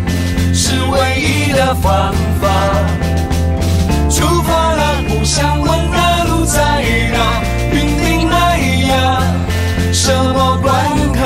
[0.71, 2.47] 是唯一的方法。
[4.09, 6.61] 出发了，不想问那路在
[7.11, 7.43] 哪，
[7.73, 8.55] 云顶那
[8.87, 9.21] 呀，
[9.91, 10.73] 什么关
[11.11, 11.19] 卡？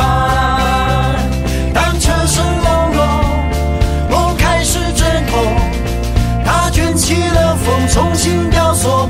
[1.76, 3.06] 当车声隆隆，
[4.10, 5.38] 我开始阵痛，
[6.44, 9.06] 它卷起了风，重新雕塑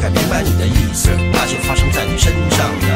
[0.00, 2.86] 该明白你的意思，那就发生在你身上的。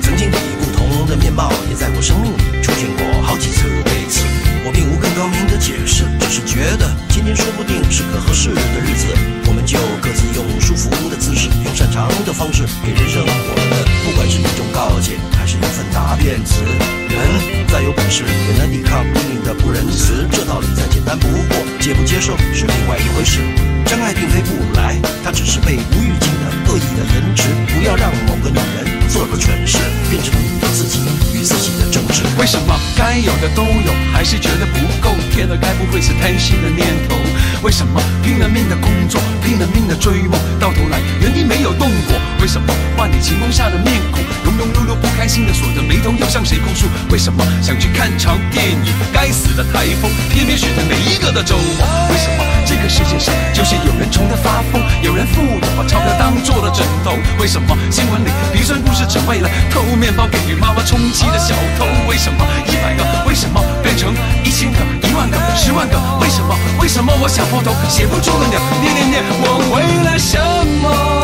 [0.00, 3.66] 曾经以不同的面貌，也在我生命里出现过好几次。
[3.66, 4.22] 为此，
[4.64, 9.06] 我并无更高明的解释，只是觉得今天说不定是个合适的日子，
[9.46, 13.32] 我们就各自用舒服的姿势，用擅长的方式，给人生活，
[14.04, 16.62] 不管是一种告诫，还是一份答辩词。
[17.10, 20.26] 人再有本事，也难抵抗命运的不仁慈。
[20.30, 23.40] 这道理再简单不过，接不接受是另外一回事。
[23.92, 27.50] 真爱并非不来，它只是被无预警的恶意的延迟。
[27.76, 29.76] 不要让某个女人做个蠢事，
[30.08, 31.00] 变成你自己
[31.34, 32.22] 与自己的争执。
[32.38, 35.14] 为什么该有的都有，还是觉得不够？
[35.30, 37.16] 天哪，该不会是贪心的念头？
[37.62, 42.16] 为什么拼了命的工作，拼了命的追梦，到头来原地没有动过？
[42.40, 46.86] 为什么画你晴空下的面孔，庸庸碌碌不开心的锁着眉头，要向谁控诉？
[47.10, 51.86] 为什么想去看场电影，该死的台风偏偏选在每一个的周末？
[52.10, 52.44] 为什么？
[52.64, 57.16] 这个世界上就是有人穷得发疯，有人富有把钞票当做了枕头？
[57.38, 57.76] 为什么？
[57.90, 61.86] 新闻里鼻酸故事只为了偷面包给予妈妈充饥的小偷？
[62.08, 62.44] 为什么？
[62.66, 63.60] 一百个为什么？
[63.82, 64.78] 变成一千个、
[65.08, 65.98] 一万个、十万个？
[66.20, 66.54] 为什么？
[66.80, 67.12] 为什么？
[67.20, 68.60] 我想破头写不出了鸟？
[68.80, 70.38] 念念念，我为了什
[70.82, 71.22] 么？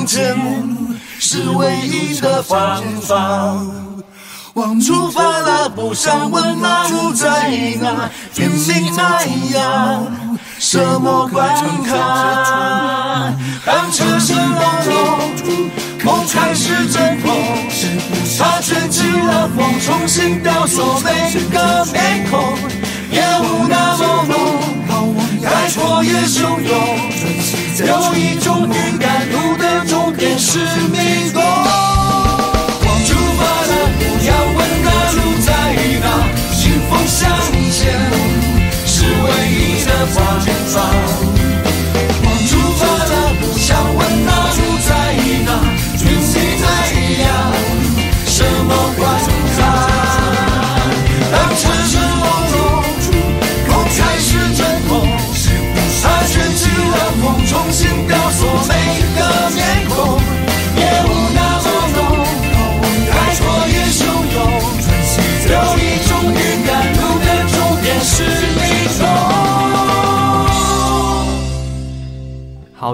[0.00, 0.34] 向前
[1.18, 3.60] 是唯一的方法。
[4.54, 9.22] 往出发了，不想问那路在哪，拼命那
[9.54, 13.32] 样，什么关卡？
[13.64, 15.70] 当车声隆隆，
[16.02, 17.30] 梦开始阵痛，
[18.38, 22.56] 它卷起了风，重新雕塑每个面孔，
[23.12, 24.24] 夜雾那么
[24.88, 26.74] 浓，海阔也汹涌，
[27.86, 29.19] 有一种预感，
[30.52, 30.99] 失眠。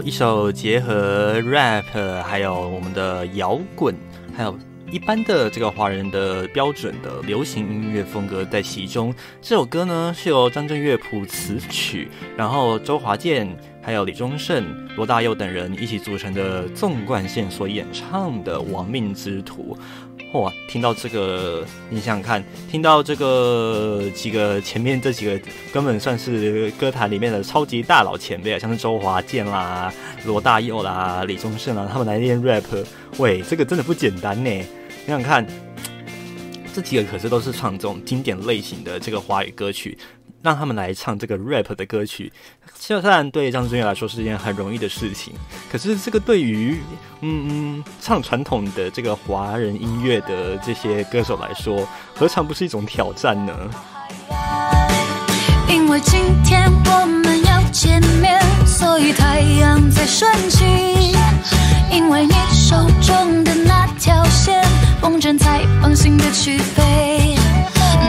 [0.07, 3.93] 一首结合 rap，还有我们的摇滚，
[4.37, 4.57] 还有
[4.89, 9.13] 一般的这个华人的标准的流行音乐风格在其中。
[9.43, 13.49] 这首歌呢是由张震岳谱词曲，然后周华健、
[13.83, 19.77] 还有李宗盛、罗大佑等人一起组成的纵贯线所演唱的《亡命之徒》。
[20.33, 25.41] 哇，听到这个，你想想看，听到这个几个前面这几个
[25.73, 29.93] 根本算是歌坛里面的超级大佬前辈啊，像是周华健啦、
[30.25, 32.65] 罗大佑啦、李宗盛啦，他们来练 rap，
[33.19, 34.51] 喂，这个真的不简单呢。
[35.07, 35.47] 想想看，
[36.75, 39.97] 这几个可是都是唱这种经典类型的这个华语歌曲，
[40.47, 42.33] 让他们来唱这个 rap 的歌曲，
[42.79, 45.35] 虽然对张震岳来说是一件很容易的事情，
[45.73, 46.81] 可是这个对于
[47.21, 51.85] 嗯嗯唱传统的这个华人音乐的这些歌手来说，
[52.15, 53.53] 何尝不是一种挑战呢？
[55.69, 60.65] 因为今天我们要见面，所以太阳在升起。
[61.91, 64.63] 因为你手中的那条线，
[65.01, 67.36] 风筝才放心的去飞。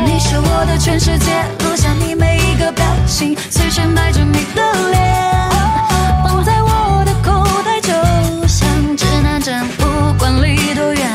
[0.06, 5.50] 你是我的全世界，录下你每一个表情，随身带着你的脸，
[6.24, 7.94] 放在我的口袋，就
[8.48, 11.08] 像指南针，不管离多远。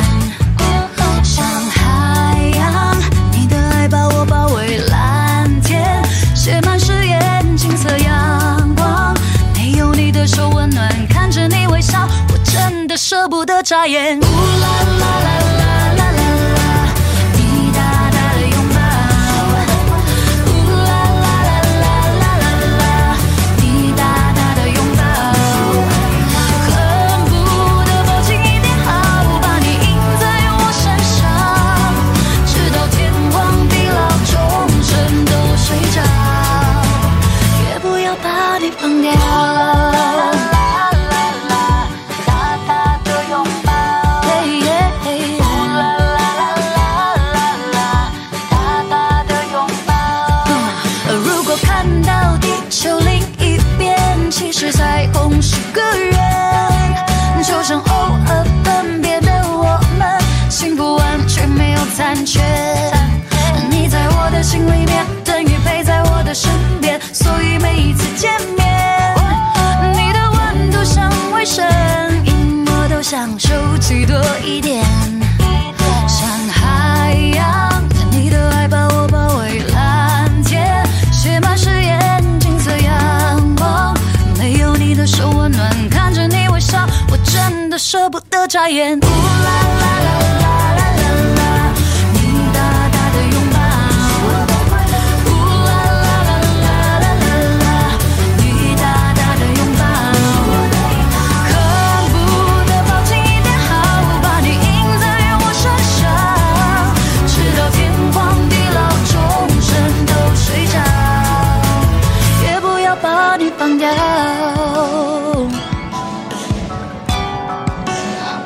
[1.22, 2.97] 像海洋，
[3.30, 6.03] 你的爱把我包围，蓝天
[6.35, 9.14] 写满誓言，金色阳光，
[9.55, 14.18] 没有你的手温暖，看着你微笑，我真的舍不得眨眼。
[14.18, 14.68] 呜啦
[15.01, 15.01] 啦
[88.53, 89.91] 眨眼。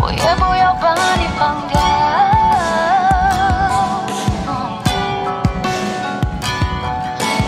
[0.08, 1.74] 我也不要把你放掉。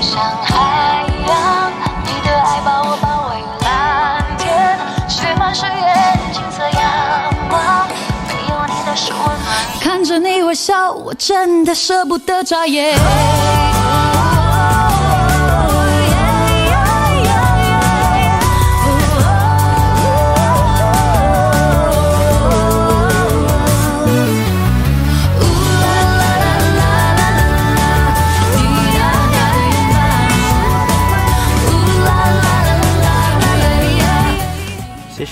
[0.03, 1.71] 像海洋，
[2.03, 7.87] 你的爱把我包围蓝天，写满誓言，金色阳光，
[8.27, 9.47] 没有你的手温暖。
[9.81, 12.99] 看着你微笑，我真的舍不得眨眼。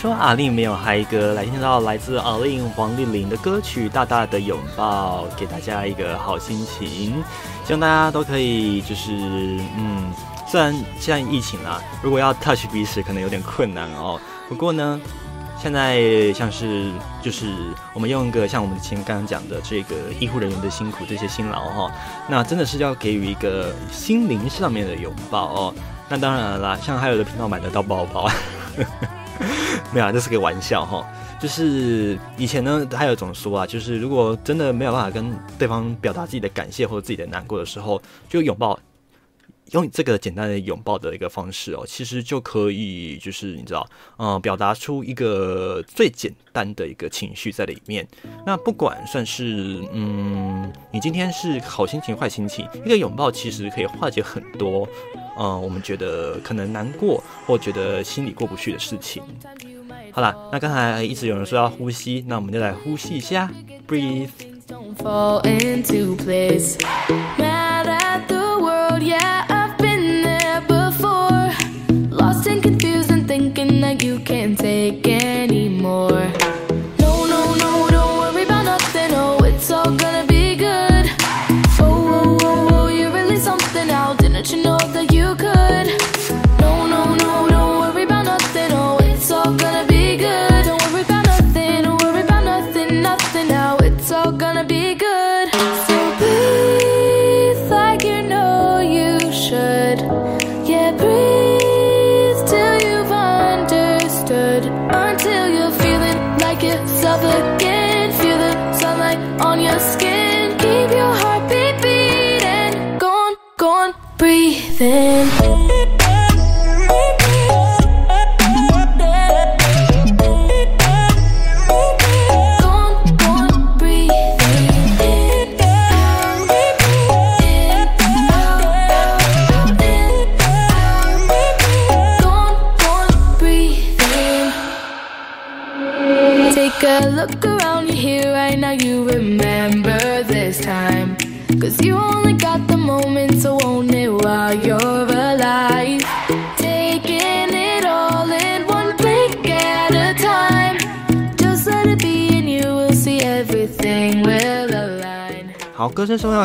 [0.07, 1.35] 说阿令没有嗨歌？
[1.35, 7.25] 来听到来自阿令黄丽玲的歌曲《大大的拥抱》，给大家一个好心情。
[7.65, 9.11] 希望大家都可以，就是
[9.77, 10.13] 嗯，
[10.47, 14.17] 虽然现在疫情啦，如果要 touch 彼此可能有点困难哦。
[14.49, 15.01] 不过呢，
[15.61, 17.53] 现在像是就是
[17.93, 21.91] 我们用一个像我们前刚刚讲的这个医护人员的辛苦，这些辛劳哈，
[22.29, 25.75] 那真的是要给予一个心灵上面的拥抱哦。
[26.09, 28.31] 那当然啦，像还有的频道买得到包包。
[29.93, 31.07] 没有、啊，这是个玩笑哈。
[31.39, 38.79] 就是以前呢，还有一种说啊，就是如果真的没有办法跟对方表达自己的感谢或者自己的难过的时候，就拥抱，
[39.73, 43.89] 用这个简单的拥抱的一个方式哦，其实就可以，就是你知道，
[44.19, 48.07] 嗯，表达出一个最简单的一个情绪在里面。
[48.47, 54.89] 那不管算是嗯，你今天是好心情坏心情，一个拥抱其实可以化解很多。
[55.39, 59.23] 嗯，我们觉得可能难过或觉得心里过不去的事情。
[60.13, 63.51] 好啦，那刚才一直有人说要呼吸，那我们就来呼吸一下
[63.87, 64.31] ，breathe。
[64.67, 66.77] don't fall into place.
[73.37, 76.33] Thinking that you can't take anymore.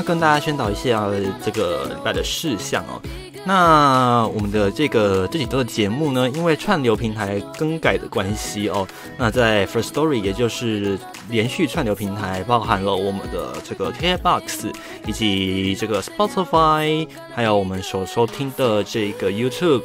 [0.03, 1.09] 跟大家宣导一下
[1.43, 3.01] 这个礼拜的事项哦。
[3.43, 8.87] 那我们的这个这几周的节目呢，因为串流平台更改的关系哦，
[9.17, 10.95] 那在 First Story 也就是
[11.27, 14.71] 连续串流平台，包含了我们的这个 KBox
[15.07, 19.81] 以及这个 Spotify，还有我们所收听的这个 YouTube。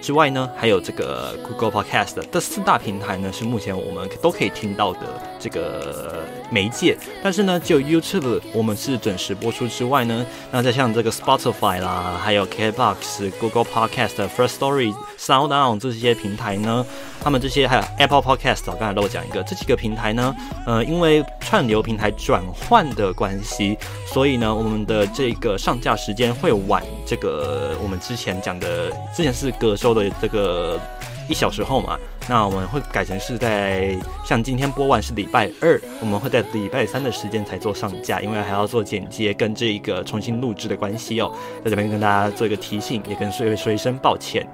[0.00, 5.00] 之外呢，还有这个 Google Podcast 这四大平台呢，是目前我们都可以听到的
[5.38, 6.96] 这个媒介。
[7.22, 16.84] 但是呢，就 YouTube 我们是准时播出之外呢，那再像这个 Spotify 啦，还有 KBox、Google Podcast、First Story、Sound On 这些平台呢，
[17.20, 20.34] 他们这些还有 Apple Podcast，我刚才漏讲一个，这几个平台呢，
[20.66, 23.76] 呃，因为串流平台转换的关系，
[24.06, 26.82] 所以呢，我们的这个上架时间会晚。
[27.06, 30.78] 这个我们之前讲的，之前是隔周的这个
[31.28, 31.98] 一小时后嘛，
[32.28, 44.46] 那我们会改成是在像今天播完是礼拜二，我们会在礼拜三的时间才做上架，因为还要做剪接跟这一个重新录制的关系哦，在这边跟大家做一个提醒，也跟各位说一声抱歉。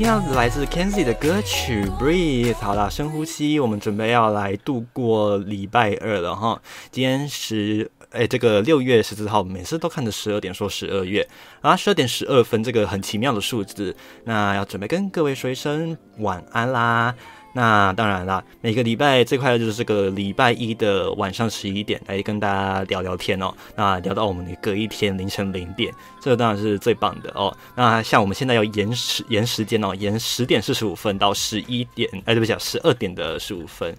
[0.00, 2.54] 听到来自 Kenzie 的歌曲《Breathe》。
[2.56, 6.58] 好啦，深呼吸，我们准备要来度过礼拜二了哈。
[6.90, 11.28] 今天十，哎，这个六月十四号，每次都看着十二点说十二月，
[11.60, 13.94] 啊，十二点十二分这个很奇妙的数字。
[14.24, 17.14] 那要准备跟各位说一声晚安啦。
[17.52, 23.52] 那当然啦，每个礼拜最快的就是这个礼拜一的晚上十一点来跟大家聊聊天哦。
[23.74, 27.54] 那聊到我们的隔一天凌晨零点，这个当然是最棒的哦。
[27.74, 33.96] 那像我们现在要延时延时间哦，延十点四十五分到十一点，哎，对不起，十二点的十五分。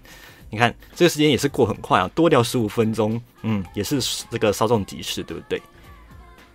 [0.48, 3.98] 你看这个时间也是过很快啊，多聊十五分钟，嗯，也是
[4.30, 5.60] 这个稍纵即逝，对不对？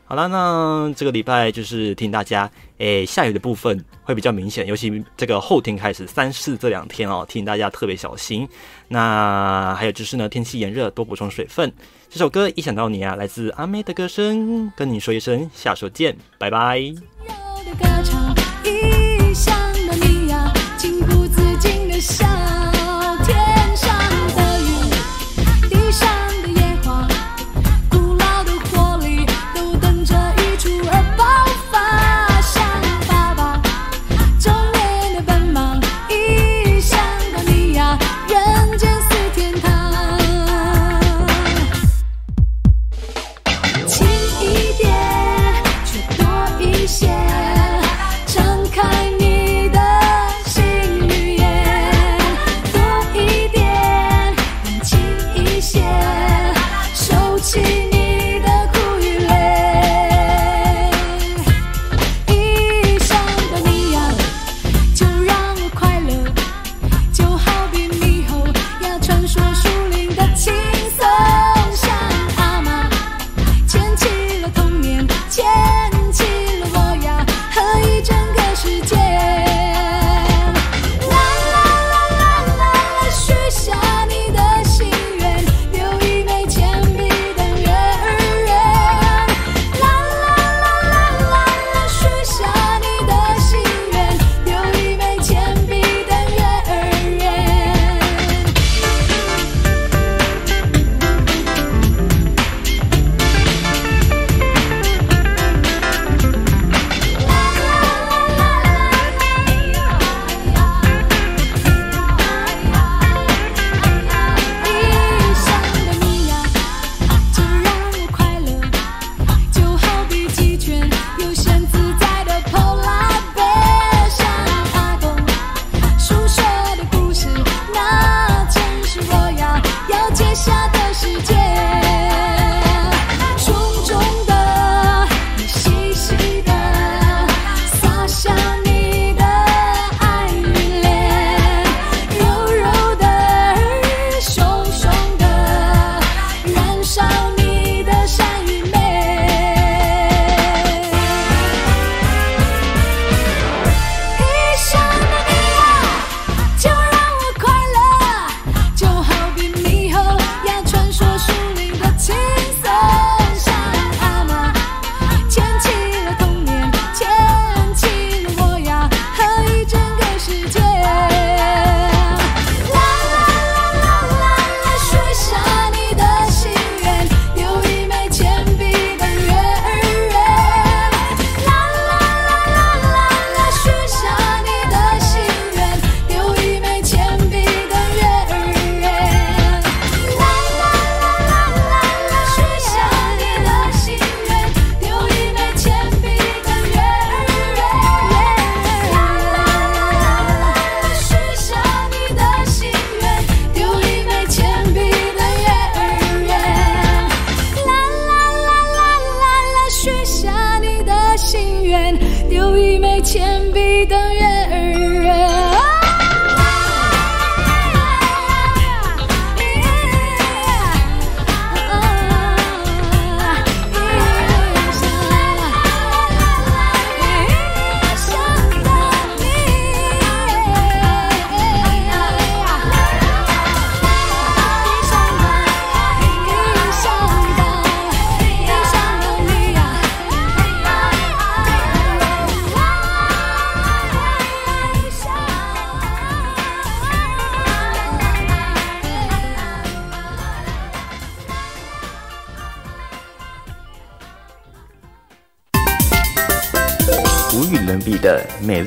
[0.10, 8.47] 好了，那这个礼拜就是提醒大家，诶，下雨的部分会比较明显，尤其这个后天开始，三四这两天哦，提醒大家特别小心。
[8.88, 11.70] 那还有就是呢，天气炎热，多补充水分。
[12.10, 16.82] 这首歌一想到你啊，来自阿妹的歌声，跟你说一声，下首见，拜拜。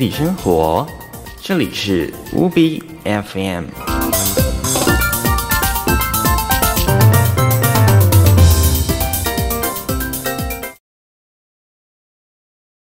[0.00, 0.86] 比的美丽生活。
[1.42, 4.39] 这里是无比 FM。